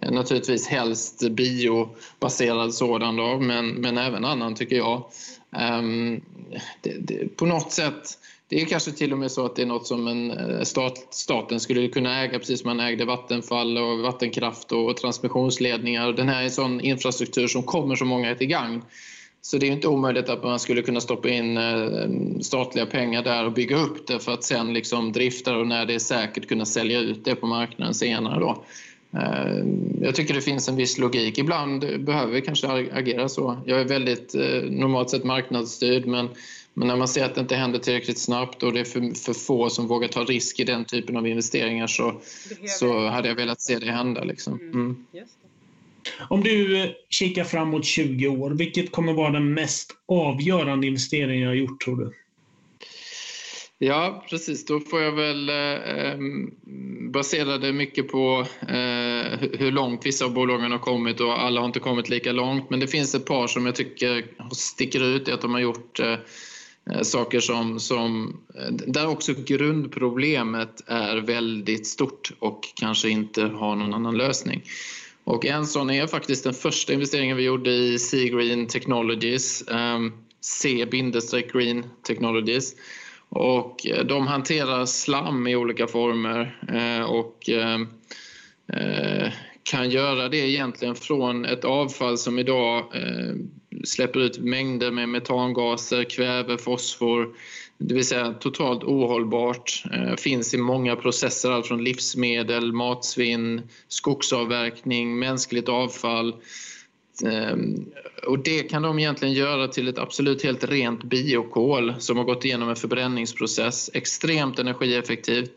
Eh, 0.00 0.10
naturligtvis 0.10 0.66
helst 0.66 1.30
biobaserad 1.30 2.74
sådan 2.74 3.16
då, 3.16 3.38
men, 3.38 3.68
men 3.68 3.98
även 3.98 4.24
annan 4.24 4.54
tycker 4.54 4.76
jag. 4.76 5.04
Um, 5.78 6.20
det, 6.82 6.92
det, 6.98 7.36
på 7.36 7.46
något 7.46 7.72
sätt 7.72 8.18
det 8.48 8.60
är 8.60 8.66
kanske 8.66 8.92
till 8.92 9.12
och 9.12 9.18
med 9.18 9.30
så 9.30 9.46
att 9.46 9.56
det 9.56 9.62
är 9.62 9.66
något 9.66 9.86
som 9.86 10.08
en 10.08 10.66
stat, 10.66 11.06
staten 11.10 11.60
skulle 11.60 11.88
kunna 11.88 12.22
äga 12.22 12.38
precis 12.38 12.60
som 12.60 12.68
man 12.68 12.86
ägde 12.86 13.04
vattenfall 13.04 13.78
och 13.78 13.98
vattenkraft 13.98 14.72
och 14.72 14.96
transmissionsledningar. 14.96 16.12
Den 16.12 16.28
här 16.28 16.40
är 16.40 16.44
en 16.44 16.50
sån 16.50 16.80
infrastruktur 16.80 17.46
som 17.46 17.62
kommer 17.62 17.96
så 17.96 18.04
många 18.04 18.34
till 18.34 18.46
gagn. 18.46 18.82
Så 19.46 19.58
det 19.58 19.68
är 19.68 19.70
inte 19.70 19.88
omöjligt 19.88 20.28
att 20.28 20.42
man 20.42 20.60
skulle 20.60 20.82
kunna 20.82 21.00
stoppa 21.00 21.28
in 21.28 21.56
eh, 21.56 22.40
statliga 22.40 22.86
pengar 22.86 23.22
där 23.22 23.46
och 23.46 23.52
bygga 23.52 23.76
upp 23.76 24.06
det 24.06 24.18
för 24.18 24.32
att 24.32 24.44
sen 24.44 24.72
liksom 24.72 25.12
drifta 25.12 25.56
och 25.56 25.66
när 25.66 25.86
det 25.86 25.94
är 25.94 25.98
säkert 25.98 26.48
kunna 26.48 26.64
sälja 26.64 27.00
ut 27.00 27.24
det 27.24 27.34
på 27.34 27.46
marknaden 27.46 27.94
senare. 27.94 28.40
Då. 28.40 28.64
Eh, 29.18 29.64
jag 30.00 30.14
tycker 30.14 30.34
det 30.34 30.40
finns 30.40 30.68
en 30.68 30.76
viss 30.76 30.98
logik. 30.98 31.38
Ibland 31.38 32.04
behöver 32.04 32.32
vi 32.32 32.40
kanske 32.40 32.68
agera 32.92 33.28
så. 33.28 33.58
Jag 33.66 33.80
är 33.80 33.84
väldigt 33.84 34.34
eh, 34.34 34.70
normalt 34.70 35.10
sett 35.10 35.24
marknadsstyrd 35.24 36.06
men, 36.06 36.28
men 36.74 36.88
när 36.88 36.96
man 36.96 37.08
ser 37.08 37.24
att 37.24 37.34
det 37.34 37.40
inte 37.40 37.56
händer 37.56 37.78
tillräckligt 37.78 38.18
snabbt 38.18 38.62
och 38.62 38.72
det 38.72 38.80
är 38.80 38.84
för, 38.84 39.24
för 39.24 39.32
få 39.32 39.70
som 39.70 39.86
vågar 39.86 40.08
ta 40.08 40.24
risk 40.24 40.60
i 40.60 40.64
den 40.64 40.84
typen 40.84 41.16
av 41.16 41.26
investeringar 41.26 41.86
så, 41.86 42.20
så 42.66 43.08
hade 43.08 43.28
jag 43.28 43.34
velat 43.34 43.60
se 43.60 43.78
det 43.78 43.90
hända. 43.90 44.24
Liksom. 44.24 44.54
Mm. 44.54 44.72
mm. 44.72 44.96
Om 46.28 46.40
du 46.40 46.80
eh, 46.80 46.90
kikar 47.10 47.44
framåt 47.44 47.84
20 47.84 48.28
år, 48.28 48.50
vilket 48.50 48.92
kommer 48.92 49.12
vara 49.12 49.30
den 49.30 49.54
mest 49.54 49.90
avgörande 50.08 50.86
investeringen 50.86 51.42
jag 51.42 51.50
har 51.50 51.54
gjort 51.54 51.84
tror 51.84 51.96
du? 51.96 52.12
Ja, 53.78 54.24
precis. 54.30 54.64
Då 54.64 54.80
får 54.80 55.00
jag 55.00 55.12
väl 55.12 55.48
eh, 55.48 56.18
basera 57.10 57.58
det 57.58 57.72
mycket 57.72 58.08
på 58.08 58.46
eh, 58.60 59.38
hur 59.58 59.70
långt 59.70 60.06
vissa 60.06 60.24
av 60.24 60.32
bolagen 60.32 60.72
har 60.72 60.78
kommit 60.78 61.20
och 61.20 61.42
alla 61.42 61.60
har 61.60 61.66
inte 61.66 61.80
kommit 61.80 62.08
lika 62.08 62.32
långt. 62.32 62.70
Men 62.70 62.80
det 62.80 62.86
finns 62.86 63.14
ett 63.14 63.26
par 63.26 63.46
som 63.46 63.66
jag 63.66 63.74
tycker 63.74 64.24
sticker 64.54 65.04
ut 65.04 65.28
i 65.28 65.32
att 65.32 65.40
de 65.40 65.54
har 65.54 65.60
gjort 65.60 66.00
eh, 66.00 66.12
eh 66.90 67.02
saker 67.02 67.40
som, 67.40 67.80
som, 67.80 68.36
eh, 68.54 68.72
där 68.72 69.08
också 69.08 69.34
grundproblemet 69.46 70.82
är 70.86 71.16
väldigt 71.16 71.86
stort 71.86 72.32
och 72.38 72.60
kanske 72.74 73.08
inte 73.08 73.42
har 73.42 73.76
någon 73.76 73.94
annan 73.94 74.16
lösning. 74.16 74.62
Och 75.24 75.46
en 75.46 75.66
sån 75.66 75.90
är 75.90 76.06
faktiskt 76.06 76.44
den 76.44 76.54
första 76.54 76.92
investeringen 76.92 77.36
vi 77.36 77.42
gjorde 77.42 77.70
i 77.70 77.98
Sea 77.98 78.28
Green 78.28 78.66
Technologies, 78.66 79.68
ehm, 79.68 80.12
C-Green 80.40 81.84
Technologies. 82.06 82.74
Och 83.28 83.86
eh, 83.86 84.04
de 84.04 84.26
hanterar 84.26 84.86
slam 84.86 85.46
i 85.46 85.56
olika 85.56 85.86
former 85.86 86.60
eh, 86.68 87.04
och 87.04 87.48
ehm, 87.48 87.88
eh, 88.72 89.32
kan 89.62 89.90
göra 89.90 90.28
det 90.28 90.36
egentligen 90.36 90.94
från 90.94 91.44
ett 91.44 91.64
avfall 91.64 92.18
som 92.18 92.38
idag 92.38 92.84
släpper 93.84 94.20
ut 94.20 94.38
mängder 94.38 94.90
med 94.90 95.08
metangaser, 95.08 96.04
kväve, 96.04 96.58
fosfor, 96.58 97.34
det 97.88 97.94
vill 97.94 98.06
säga 98.06 98.32
totalt 98.32 98.84
ohållbart. 98.84 99.82
Eh, 99.92 100.16
finns 100.16 100.54
i 100.54 100.58
många 100.58 100.96
processer, 100.96 101.50
allt 101.50 101.66
från 101.66 101.84
livsmedel, 101.84 102.72
matsvinn, 102.72 103.62
skogsavverkning, 103.88 105.18
mänskligt 105.18 105.68
avfall. 105.68 106.34
Ehm, 107.24 107.86
och 108.26 108.38
det 108.38 108.62
kan 108.62 108.82
de 108.82 108.98
egentligen 108.98 109.34
göra 109.34 109.68
till 109.68 109.88
ett 109.88 109.98
absolut 109.98 110.42
helt 110.42 110.64
rent 110.64 111.04
biokol 111.04 111.94
som 111.98 112.16
har 112.16 112.24
gått 112.24 112.44
igenom 112.44 112.68
en 112.68 112.76
förbränningsprocess, 112.76 113.90
extremt 113.94 114.58
energieffektivt. 114.58 115.52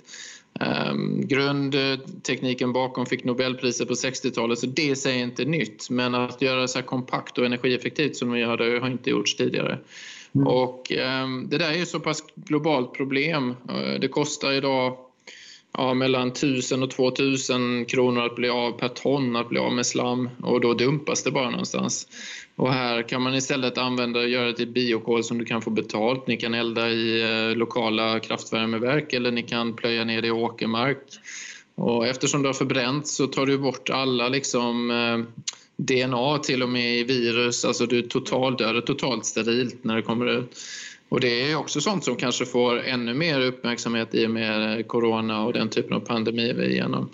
Ehm, 0.59 1.27
grundtekniken 1.27 2.73
bakom 2.73 3.05
fick 3.05 3.23
Nobelpriset 3.23 3.87
på 3.87 3.93
60-talet 3.93 4.59
så 4.59 4.65
det 4.65 4.95
säger 4.95 5.23
inte 5.23 5.45
nytt 5.45 5.89
men 5.89 6.15
att 6.15 6.41
göra 6.41 6.61
det 6.61 6.67
så 6.67 6.81
kompakt 6.81 7.37
och 7.37 7.45
energieffektivt 7.45 8.15
som 8.15 8.31
vi 8.31 8.39
gör 8.39 8.57
det 8.57 8.79
har 8.79 8.89
inte 8.89 9.09
gjorts 9.09 9.35
tidigare. 9.35 9.79
Mm. 10.35 10.47
Och 10.47 10.91
ehm, 10.91 11.49
det 11.49 11.57
där 11.57 11.69
är 11.69 11.77
ju 11.77 11.85
så 11.85 11.99
pass 11.99 12.23
globalt 12.35 12.93
problem. 12.93 13.55
Eh, 13.69 13.99
det 13.99 14.07
kostar 14.07 14.51
idag 14.51 14.97
ja, 15.77 15.93
mellan 15.93 16.27
1000 16.27 16.83
och 16.83 16.91
2000 16.91 17.85
kronor 17.85 18.25
att 18.25 18.35
bli 18.35 18.49
av 18.49 18.71
per 18.71 18.87
ton 18.87 19.35
att 19.35 19.49
bli 19.49 19.59
av 19.59 19.73
med 19.73 19.85
slam 19.85 20.29
och 20.43 20.61
då 20.61 20.73
dumpas 20.73 21.23
det 21.23 21.31
bara 21.31 21.49
någonstans. 21.49 22.07
Och 22.55 22.73
här 22.73 23.01
kan 23.01 23.21
man 23.21 23.35
istället 23.35 23.77
använda 23.77 24.19
och 24.19 24.29
göra 24.29 24.45
det 24.45 24.53
till 24.53 24.67
biokol 24.67 25.23
som 25.23 25.37
du 25.37 25.45
kan 25.45 25.61
få 25.61 25.69
betalt. 25.69 26.27
Ni 26.27 26.37
kan 26.37 26.53
elda 26.53 26.89
i 26.89 27.21
eh, 27.21 27.57
lokala 27.57 28.19
kraftvärmeverk 28.19 29.13
eller 29.13 29.31
ni 29.31 29.43
kan 29.43 29.73
plöja 29.73 30.03
ner 30.03 30.21
det 30.21 30.27
i 30.27 30.31
åkermark. 30.31 30.97
Och 31.75 32.07
eftersom 32.07 32.41
det 32.41 32.49
har 32.49 32.53
förbränts 32.53 33.15
så 33.15 33.27
tar 33.27 33.45
du 33.45 33.57
bort 33.57 33.89
alla 33.89 34.29
liksom, 34.29 34.91
eh, 34.91 35.43
DNA 35.77 36.37
till 36.37 36.63
och 36.63 36.69
med 36.69 36.99
i 36.99 37.03
virus, 37.03 37.65
alltså 37.65 37.85
du 37.85 37.97
är 37.97 38.81
totalt 38.81 39.25
sterilt 39.25 39.83
när 39.83 39.95
det 39.95 40.01
kommer 40.01 40.25
ut. 40.25 40.57
Och 41.09 41.19
det 41.19 41.51
är 41.51 41.55
också 41.55 41.81
sånt 41.81 42.03
som 42.03 42.15
kanske 42.15 42.45
får 42.45 42.79
ännu 42.79 43.13
mer 43.13 43.41
uppmärksamhet 43.41 44.15
i 44.15 44.25
och 44.25 44.31
med 44.31 44.87
corona 44.87 45.45
och 45.45 45.53
den 45.53 45.69
typen 45.69 45.93
av 45.93 45.99
pandemi 45.99 46.53
vi 46.53 46.65
är 46.65 46.69
igenom. 46.69 47.09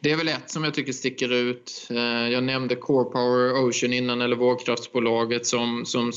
Det 0.00 0.10
är 0.10 0.16
väl 0.16 0.28
ett 0.28 0.50
som 0.50 0.64
jag 0.64 0.74
tycker 0.74 0.92
sticker 0.92 1.32
ut. 1.32 1.86
Eh, 1.90 2.28
jag 2.28 2.44
nämnde 2.44 2.74
Core 2.74 3.04
Power 3.04 3.68
Ocean 3.68 3.92
innan, 3.92 4.20
eller 4.20 4.36
vågkraftsbolaget 4.36 5.46
som, 5.46 5.86
som 5.86 6.12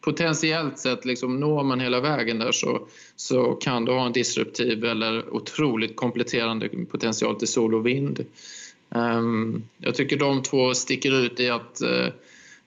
potentiellt 0.00 0.78
sett, 0.78 1.04
liksom, 1.04 1.40
når 1.40 1.64
man 1.64 1.80
hela 1.80 2.00
vägen 2.00 2.38
där 2.38 2.52
så, 2.52 2.86
så 3.16 3.52
kan 3.52 3.84
du 3.84 3.92
ha 3.92 4.06
en 4.06 4.12
disruptiv 4.12 4.84
eller 4.84 5.34
otroligt 5.34 5.96
kompletterande 5.96 6.68
potential 6.68 7.36
till 7.36 7.48
sol 7.48 7.74
och 7.74 7.86
vind. 7.86 8.24
Ehm, 8.94 9.62
jag 9.78 9.94
tycker 9.94 10.16
de 10.16 10.42
två 10.42 10.74
sticker 10.74 11.24
ut 11.24 11.40
i 11.40 11.50
att 11.50 11.80
eh, 11.80 12.06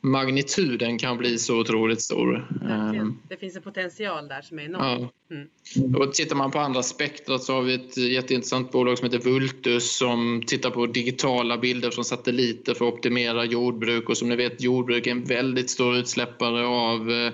magnituden 0.03 0.97
kan 0.97 1.17
bli 1.17 1.37
så 1.37 1.59
otroligt 1.59 2.01
stor. 2.01 2.47
Um, 2.61 3.19
det 3.29 3.37
finns 3.37 3.55
en 3.55 3.61
potential 3.61 4.27
där 4.27 4.41
som 4.41 4.59
är 4.59 4.63
enorm. 4.63 5.01
Ja. 5.01 5.09
Mm. 5.75 5.95
Och 5.95 6.13
tittar 6.13 6.35
man 6.35 6.51
på 6.51 6.59
andra 6.59 6.83
spektrat 6.83 7.43
så 7.43 7.53
har 7.53 7.61
vi 7.61 7.73
ett 7.73 7.97
jätteintressant 7.97 8.71
bolag 8.71 8.97
som 8.97 9.05
heter 9.05 9.29
Vultus 9.29 9.97
som 9.97 10.43
tittar 10.47 10.69
på 10.69 10.85
digitala 10.85 11.57
bilder 11.57 11.91
från 11.91 12.05
satelliter 12.05 12.73
för 12.73 12.87
att 12.87 12.93
optimera 12.93 13.45
jordbruk 13.45 14.09
och 14.09 14.17
som 14.17 14.29
ni 14.29 14.35
vet 14.35 14.61
jordbruk 14.61 15.07
är 15.07 15.11
en 15.11 15.23
väldigt 15.23 15.69
stor 15.69 15.97
utsläppare 15.97 16.65
av 16.65 17.09
uh, 17.09 17.31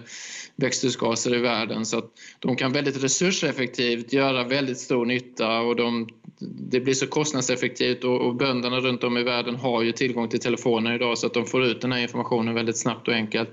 växthusgaser 0.60 1.36
i 1.36 1.39
världen 1.39 1.86
så 1.86 1.97
att 1.97 2.12
de 2.39 2.55
kan 2.55 2.71
väldigt 2.71 3.03
resurseffektivt 3.03 4.13
göra 4.13 4.43
väldigt 4.43 4.77
stor 4.77 5.05
nytta 5.05 5.60
och 5.60 5.75
de, 5.75 6.10
det 6.39 6.79
blir 6.79 6.93
så 6.93 7.08
kostnadseffektivt 7.08 8.03
och, 8.03 8.21
och 8.21 8.36
bönderna 8.36 8.79
runt 8.79 9.03
om 9.03 9.17
i 9.17 9.23
världen 9.23 9.55
har 9.55 9.82
ju 9.82 9.91
tillgång 9.91 10.29
till 10.29 10.39
telefoner 10.39 10.95
idag 10.95 11.17
så 11.17 11.27
att 11.27 11.34
de 11.34 11.45
får 11.45 11.63
ut 11.63 11.82
den 11.82 11.91
här 11.91 12.01
informationen 12.01 12.55
väldigt 12.60 12.78
snabbt 12.78 13.08
och 13.08 13.13
enkelt. 13.13 13.50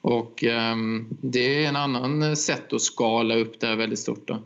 Och 0.00 0.42
um, 0.42 1.08
det 1.22 1.64
är 1.64 1.68
en 1.68 1.76
annan 1.76 2.36
sätt 2.36 2.72
att 2.72 2.82
skala 2.82 3.34
upp 3.34 3.60
det 3.60 3.66
här 3.66 3.76
väldigt 3.76 3.98
stort. 3.98 4.28
Då. 4.28 4.42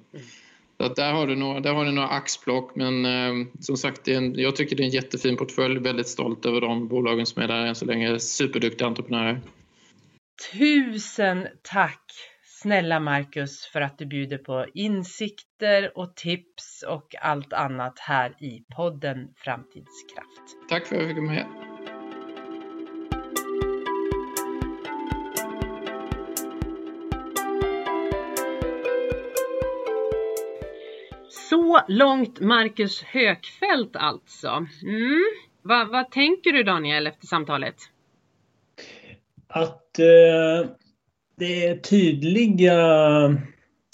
Så 0.81 0.89
där, 0.89 1.13
har 1.13 1.27
du 1.27 1.37
några, 1.37 1.61
där 1.61 1.73
har 1.73 1.85
du 1.85 1.93
några 1.93 2.09
axplock 2.09 2.77
men 2.77 3.07
um, 3.07 3.51
som 3.61 3.77
sagt 3.77 4.09
en, 4.09 4.35
jag 4.35 4.57
tycker 4.57 4.77
det 4.77 4.83
är 4.83 4.85
en 4.85 4.91
jättefin 4.91 5.37
portfölj. 5.37 5.79
Väldigt 5.79 6.09
stolt 6.09 6.47
över 6.47 6.61
de 6.61 6.89
bolagen 6.89 7.27
som 7.27 7.43
är 7.43 7.49
där 7.49 7.67
än 7.67 7.75
så 7.75 7.85
länge. 7.85 8.19
Superduktiga 8.19 8.89
entreprenörer. 8.89 9.41
Tusen 10.53 11.47
tack 11.63 12.05
snälla 12.65 13.01
Marcus 13.01 13.67
för 13.73 13.81
att 13.81 13.99
du 13.99 14.07
bjuder 14.07 14.39
på 14.39 14.67
insikter 14.75 15.99
och 15.99 16.17
tips 16.17 16.85
och 16.89 17.15
allt 17.21 17.53
annat 17.53 17.99
här 17.99 18.31
i 18.41 18.65
podden 18.77 19.29
Framtidskraft. 19.37 20.69
Tack 20.69 20.87
för 20.87 20.97
att 20.97 21.03
jag 21.03 21.11
fick 21.11 21.19
vara 21.19 21.27
med. 21.27 21.64
Så 31.75 31.81
långt 31.89 32.41
Marcus 32.41 33.03
Högfeldt 33.03 33.97
alltså. 33.97 34.67
Mm. 34.83 35.23
Va, 35.63 35.89
vad 35.93 36.11
tänker 36.11 36.53
du 36.53 36.63
Daniel 36.63 37.07
efter 37.07 37.27
samtalet? 37.27 37.75
att 39.55 39.99
eh, 39.99 40.71
det 41.39 41.67
är 41.67 41.77
tydliga 41.77 42.77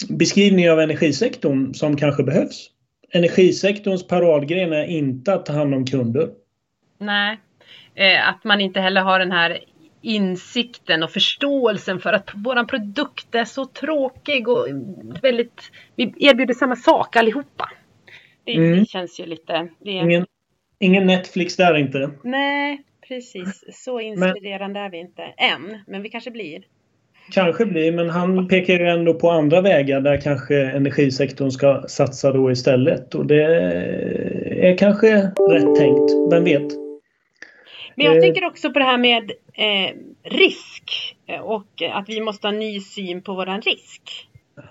beskrivningar 0.09 0.73
av 0.73 0.81
energisektorn 0.81 1.75
som 1.75 1.97
kanske 1.97 2.23
behövs. 2.23 2.71
Energisektorns 3.13 4.07
paradgren 4.07 4.73
är 4.73 4.85
inte 4.85 5.35
att 5.35 5.47
ta 5.47 5.53
hand 5.53 5.75
om 5.75 5.87
kunder. 5.87 6.29
Nej, 6.99 7.39
eh, 7.95 8.29
att 8.29 8.45
man 8.45 8.61
inte 8.61 8.81
heller 8.81 9.01
har 9.01 9.19
den 9.19 9.33
här 9.33 9.59
insikten 10.03 11.03
och 11.03 11.11
förståelsen 11.11 12.01
för 12.01 12.13
att 12.13 12.31
våran 12.35 12.67
produkt 12.67 13.35
är 13.35 13.45
så 13.45 13.65
tråkig 13.65 14.49
och 14.49 14.67
väldigt, 15.23 15.63
vi 15.97 16.15
erbjuder 16.19 16.55
samma 16.55 16.77
sak 16.77 17.17
allihopa. 17.17 17.71
Det, 18.45 18.55
mm. 18.55 18.87
känns 18.87 19.21
ju 19.21 19.27
lite... 19.27 19.69
Det... 19.79 19.91
Ingen, 19.91 20.27
ingen 20.79 21.07
Netflix 21.07 21.57
där 21.57 21.77
inte. 21.77 22.11
Nej, 22.23 22.83
precis. 23.09 23.65
Så 23.73 24.01
inspirerande 24.01 24.81
men, 24.81 24.87
är 24.87 24.91
vi 24.91 24.99
inte 24.99 25.23
än, 25.23 25.79
men 25.87 26.03
vi 26.03 26.09
kanske 26.09 26.31
blir. 26.31 26.63
Kanske 27.33 27.67
blir, 27.67 27.93
men 27.93 28.11
han 28.11 28.49
pekar 28.49 28.75
ju 28.75 28.87
ändå 28.87 29.15
på 29.15 29.31
andra 29.31 29.61
vägar 29.61 30.01
där 30.01 30.21
kanske 30.21 30.71
energisektorn 30.71 31.51
ska 31.51 31.85
satsa 31.89 32.33
då 32.33 32.51
istället. 32.51 33.15
Och 33.15 33.27
det 33.27 33.45
är 34.61 34.77
kanske 34.79 35.31
rätt 35.47 35.75
tänkt, 35.75 36.31
vem 36.31 36.45
vet? 36.45 36.90
Men 38.01 38.07
jag 38.07 38.17
eh, 38.17 38.21
tänker 38.21 38.45
också 38.45 38.71
på 38.71 38.79
det 38.79 38.85
här 38.85 38.99
med 38.99 39.31
eh, 39.53 39.97
risk 40.23 41.17
och 41.43 41.83
att 41.93 42.09
vi 42.09 42.21
måste 42.21 42.47
ha 42.47 42.53
en 42.53 42.59
ny 42.59 42.81
syn 42.81 43.23
på 43.23 43.35
våran 43.35 43.61
risk. 43.61 44.29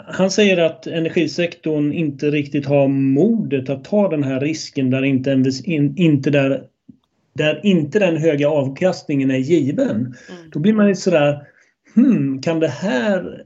Han 0.07 0.31
säger 0.31 0.57
att 0.57 0.87
energisektorn 0.87 1.93
inte 1.93 2.31
riktigt 2.31 2.65
har 2.65 2.87
modet 2.87 3.69
att 3.69 3.83
ta 3.83 4.09
den 4.09 4.23
här 4.23 4.39
risken 4.39 4.89
där 4.89 5.03
inte, 5.03 5.43
inte 5.95 6.29
där 6.29 6.63
där 7.33 7.65
inte 7.65 7.99
den 7.99 8.17
höga 8.17 8.49
avkastningen 8.49 9.31
är 9.31 9.37
given. 9.37 9.89
Mm. 9.89 10.49
Då 10.51 10.59
blir 10.59 10.73
man 10.73 10.87
lite 10.87 11.01
sådär, 11.01 11.41
hmm, 11.95 12.41
kan 12.41 12.59
det 12.59 12.67
här 12.67 13.43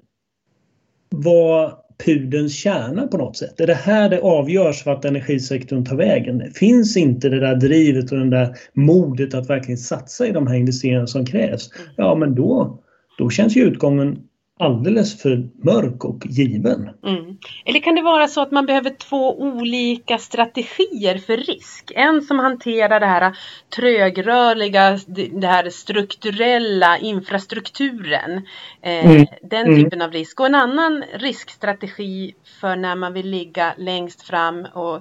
vara 1.10 1.74
pudens 2.06 2.56
kärna 2.56 3.08
på 3.08 3.18
något 3.18 3.38
sätt? 3.38 3.60
Är 3.60 3.68
det 3.68 3.74
här 3.74 4.10
det 4.10 4.20
avgörs 4.20 4.86
vart 4.86 5.06
energisektorn 5.06 5.86
tar 5.86 5.96
vägen? 5.96 6.52
Finns 6.54 6.98
inte 6.98 7.30
det 7.30 7.40
där 7.40 7.56
drivet 7.56 8.12
och 8.12 8.18
det 8.18 8.30
där 8.30 8.58
modet 8.74 9.34
att 9.34 9.50
verkligen 9.50 9.78
satsa 9.78 10.28
i 10.28 10.32
de 10.32 10.48
här 10.48 10.56
investeringarna 10.56 11.08
som 11.08 11.26
krävs? 11.26 11.72
Mm. 11.76 11.94
Ja, 11.98 12.16
men 12.16 12.36
då, 12.36 12.80
då 13.18 13.30
känns 13.30 13.58
ju 13.58 13.62
utgången 13.62 14.18
alldeles 14.60 15.22
för 15.22 15.50
mörk 15.64 16.06
och 16.06 16.26
given. 16.26 16.90
Mm. 17.06 17.38
Eller 17.66 17.80
kan 17.80 17.96
det 17.96 18.02
vara 18.02 18.28
så 18.28 18.42
att 18.42 18.52
man 18.52 18.66
behöver 18.66 18.90
två 18.90 19.40
olika 19.40 20.18
strategier 20.18 21.18
för 21.18 21.38
risk? 21.38 21.92
En 21.96 22.22
som 22.22 22.40
hanterar 22.40 23.00
det 23.00 23.06
här 23.06 23.38
trögrörliga, 23.76 25.00
det 25.32 25.48
här 25.48 25.70
strukturella 25.70 26.98
infrastrukturen, 26.98 28.38
eh, 28.82 29.06
mm. 29.06 29.26
den 29.42 29.66
mm. 29.68 29.84
typen 29.84 30.02
mm. 30.02 30.06
av 30.06 30.12
risk 30.12 30.40
och 30.40 30.46
en 30.46 30.56
annan 30.56 31.04
riskstrategi 31.14 32.34
för 32.62 32.76
när 32.76 32.96
man 32.96 33.14
vill 33.14 33.30
ligga 33.30 33.74
längst 33.78 34.22
fram 34.22 34.68
och 34.74 34.96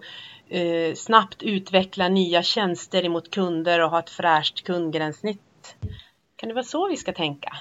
eh, 0.48 0.94
snabbt 0.94 1.42
utveckla 1.42 2.08
nya 2.08 2.42
tjänster 2.42 3.04
emot 3.04 3.30
kunder 3.30 3.80
och 3.80 3.90
ha 3.90 3.98
ett 3.98 4.10
fräscht 4.10 4.62
kundgränssnitt. 4.64 5.76
Kan 6.36 6.48
det 6.48 6.54
vara 6.54 6.64
så 6.64 6.88
vi 6.88 6.96
ska 6.96 7.12
tänka? 7.12 7.52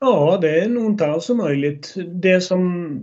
Ja, 0.00 0.38
det 0.40 0.60
är 0.60 0.68
nog 0.68 0.86
inte 0.86 1.06
alls 1.06 1.30
omöjligt. 1.30 1.94
Det 2.22 2.40
som 2.40 3.00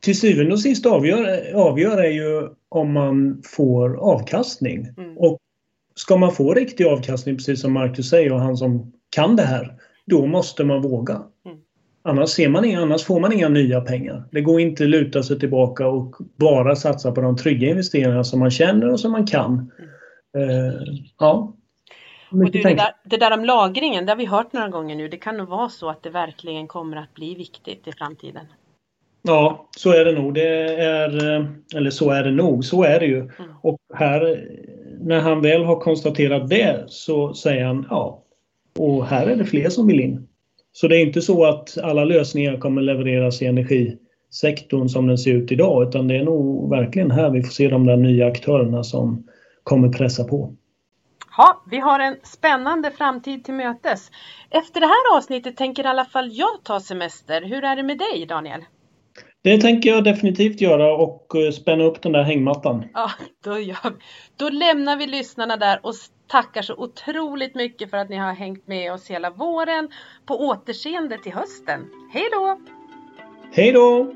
till 0.00 0.20
syvende 0.20 0.52
och 0.52 0.60
sist 0.60 0.86
avgör, 0.86 1.54
avgör 1.54 1.98
är 1.98 2.10
ju 2.10 2.48
om 2.68 2.92
man 2.92 3.42
får 3.44 3.96
avkastning. 3.96 4.88
Mm. 4.96 5.18
Och 5.18 5.38
ska 5.94 6.16
man 6.16 6.32
få 6.32 6.54
riktig 6.54 6.84
avkastning, 6.84 7.36
precis 7.36 7.60
som 7.60 7.72
Marcus 7.72 8.10
säger 8.10 8.32
och 8.32 8.40
han 8.40 8.56
som 8.56 8.92
kan 9.10 9.36
det 9.36 9.42
här, 9.42 9.74
då 10.06 10.26
måste 10.26 10.64
man 10.64 10.82
våga. 10.82 11.14
Mm. 11.46 11.58
Annars, 12.04 12.30
ser 12.30 12.48
man 12.48 12.64
inga, 12.64 12.80
annars 12.80 13.04
får 13.04 13.20
man 13.20 13.32
inga 13.32 13.48
nya 13.48 13.80
pengar. 13.80 14.24
Det 14.32 14.40
går 14.40 14.60
inte 14.60 14.84
att 14.84 14.90
luta 14.90 15.22
sig 15.22 15.38
tillbaka 15.38 15.86
och 15.86 16.16
bara 16.36 16.76
satsa 16.76 17.12
på 17.12 17.20
de 17.20 17.36
trygga 17.36 17.68
investeringarna 17.68 18.24
som 18.24 18.40
man 18.40 18.50
känner 18.50 18.92
och 18.92 19.00
som 19.00 19.12
man 19.12 19.26
kan. 19.26 19.70
Mm. 20.34 20.50
Uh, 20.50 20.82
ja, 21.18 21.56
och 22.32 22.50
du, 22.50 22.60
det, 22.62 22.74
där, 22.74 22.94
det 23.04 23.16
där 23.16 23.32
om 23.32 23.44
lagringen, 23.44 24.06
det 24.06 24.12
har 24.12 24.16
vi 24.16 24.26
hört 24.26 24.52
några 24.52 24.68
gånger 24.68 24.96
nu. 24.96 25.08
Det 25.08 25.16
kan 25.16 25.36
nog 25.36 25.48
vara 25.48 25.68
så 25.68 25.88
att 25.88 26.02
det 26.02 26.10
verkligen 26.10 26.66
kommer 26.66 26.96
att 26.96 27.14
bli 27.14 27.34
viktigt 27.34 27.88
i 27.88 27.92
framtiden. 27.92 28.46
Ja, 29.22 29.68
så 29.76 29.92
är 29.92 30.04
det 30.04 30.12
nog. 30.12 30.34
Det 30.34 30.74
är, 30.74 31.36
eh, 31.36 31.46
eller 31.74 31.90
så 31.90 32.10
är 32.10 32.24
det 32.24 32.30
nog, 32.30 32.64
så 32.64 32.82
är 32.84 33.00
det 33.00 33.06
ju. 33.06 33.18
Mm. 33.18 33.32
Och 33.62 33.78
här, 33.94 34.48
när 35.00 35.20
han 35.20 35.42
väl 35.42 35.64
har 35.64 35.80
konstaterat 35.80 36.48
det 36.48 36.84
så 36.86 37.34
säger 37.34 37.64
han 37.64 37.86
ja, 37.90 38.22
och 38.78 39.06
här 39.06 39.26
är 39.26 39.36
det 39.36 39.44
fler 39.44 39.68
som 39.68 39.86
vill 39.86 40.00
in. 40.00 40.28
Så 40.72 40.88
det 40.88 40.96
är 40.96 41.06
inte 41.06 41.20
så 41.20 41.44
att 41.44 41.78
alla 41.82 42.04
lösningar 42.04 42.56
kommer 42.56 42.82
levereras 42.82 43.42
i 43.42 43.46
energisektorn 43.46 44.88
som 44.88 45.06
den 45.06 45.18
ser 45.18 45.34
ut 45.34 45.52
idag, 45.52 45.88
utan 45.88 46.08
det 46.08 46.16
är 46.16 46.24
nog 46.24 46.70
verkligen 46.70 47.10
här 47.10 47.30
vi 47.30 47.42
får 47.42 47.50
se 47.50 47.68
de 47.68 47.86
där 47.86 47.96
nya 47.96 48.26
aktörerna 48.26 48.84
som 48.84 49.26
kommer 49.62 49.88
pressa 49.88 50.24
på. 50.24 50.54
Ja, 51.36 51.62
vi 51.66 51.78
har 51.78 52.00
en 52.00 52.16
spännande 52.22 52.90
framtid 52.90 53.44
till 53.44 53.54
mötes. 53.54 54.10
Efter 54.50 54.80
det 54.80 54.86
här 54.86 55.16
avsnittet 55.16 55.56
tänker 55.56 55.84
i 55.84 55.86
alla 55.86 56.04
fall 56.04 56.28
jag 56.32 56.64
ta 56.64 56.80
semester. 56.80 57.42
Hur 57.42 57.64
är 57.64 57.76
det 57.76 57.82
med 57.82 57.98
dig 57.98 58.26
Daniel? 58.26 58.64
Det 59.42 59.58
tänker 59.58 59.90
jag 59.90 60.04
definitivt 60.04 60.60
göra 60.60 60.94
och 60.96 61.36
eh, 61.36 61.50
spänna 61.50 61.84
upp 61.84 62.02
den 62.02 62.12
där 62.12 62.22
hängmattan. 62.22 62.84
Ja, 62.94 63.10
då, 63.44 63.58
gör 63.58 63.96
då 64.36 64.48
lämnar 64.48 64.96
vi 64.96 65.06
lyssnarna 65.06 65.56
där 65.56 65.80
och 65.82 65.94
tackar 66.26 66.62
så 66.62 66.74
otroligt 66.74 67.54
mycket 67.54 67.90
för 67.90 67.96
att 67.96 68.08
ni 68.08 68.16
har 68.16 68.32
hängt 68.32 68.68
med 68.68 68.92
oss 68.92 69.10
hela 69.10 69.30
våren. 69.30 69.88
På 70.26 70.34
återseende 70.34 71.18
till 71.18 71.32
hösten. 71.32 71.90
Hej 72.12 72.28
då! 72.32 72.60
Hej 73.52 73.72
då! 73.72 74.14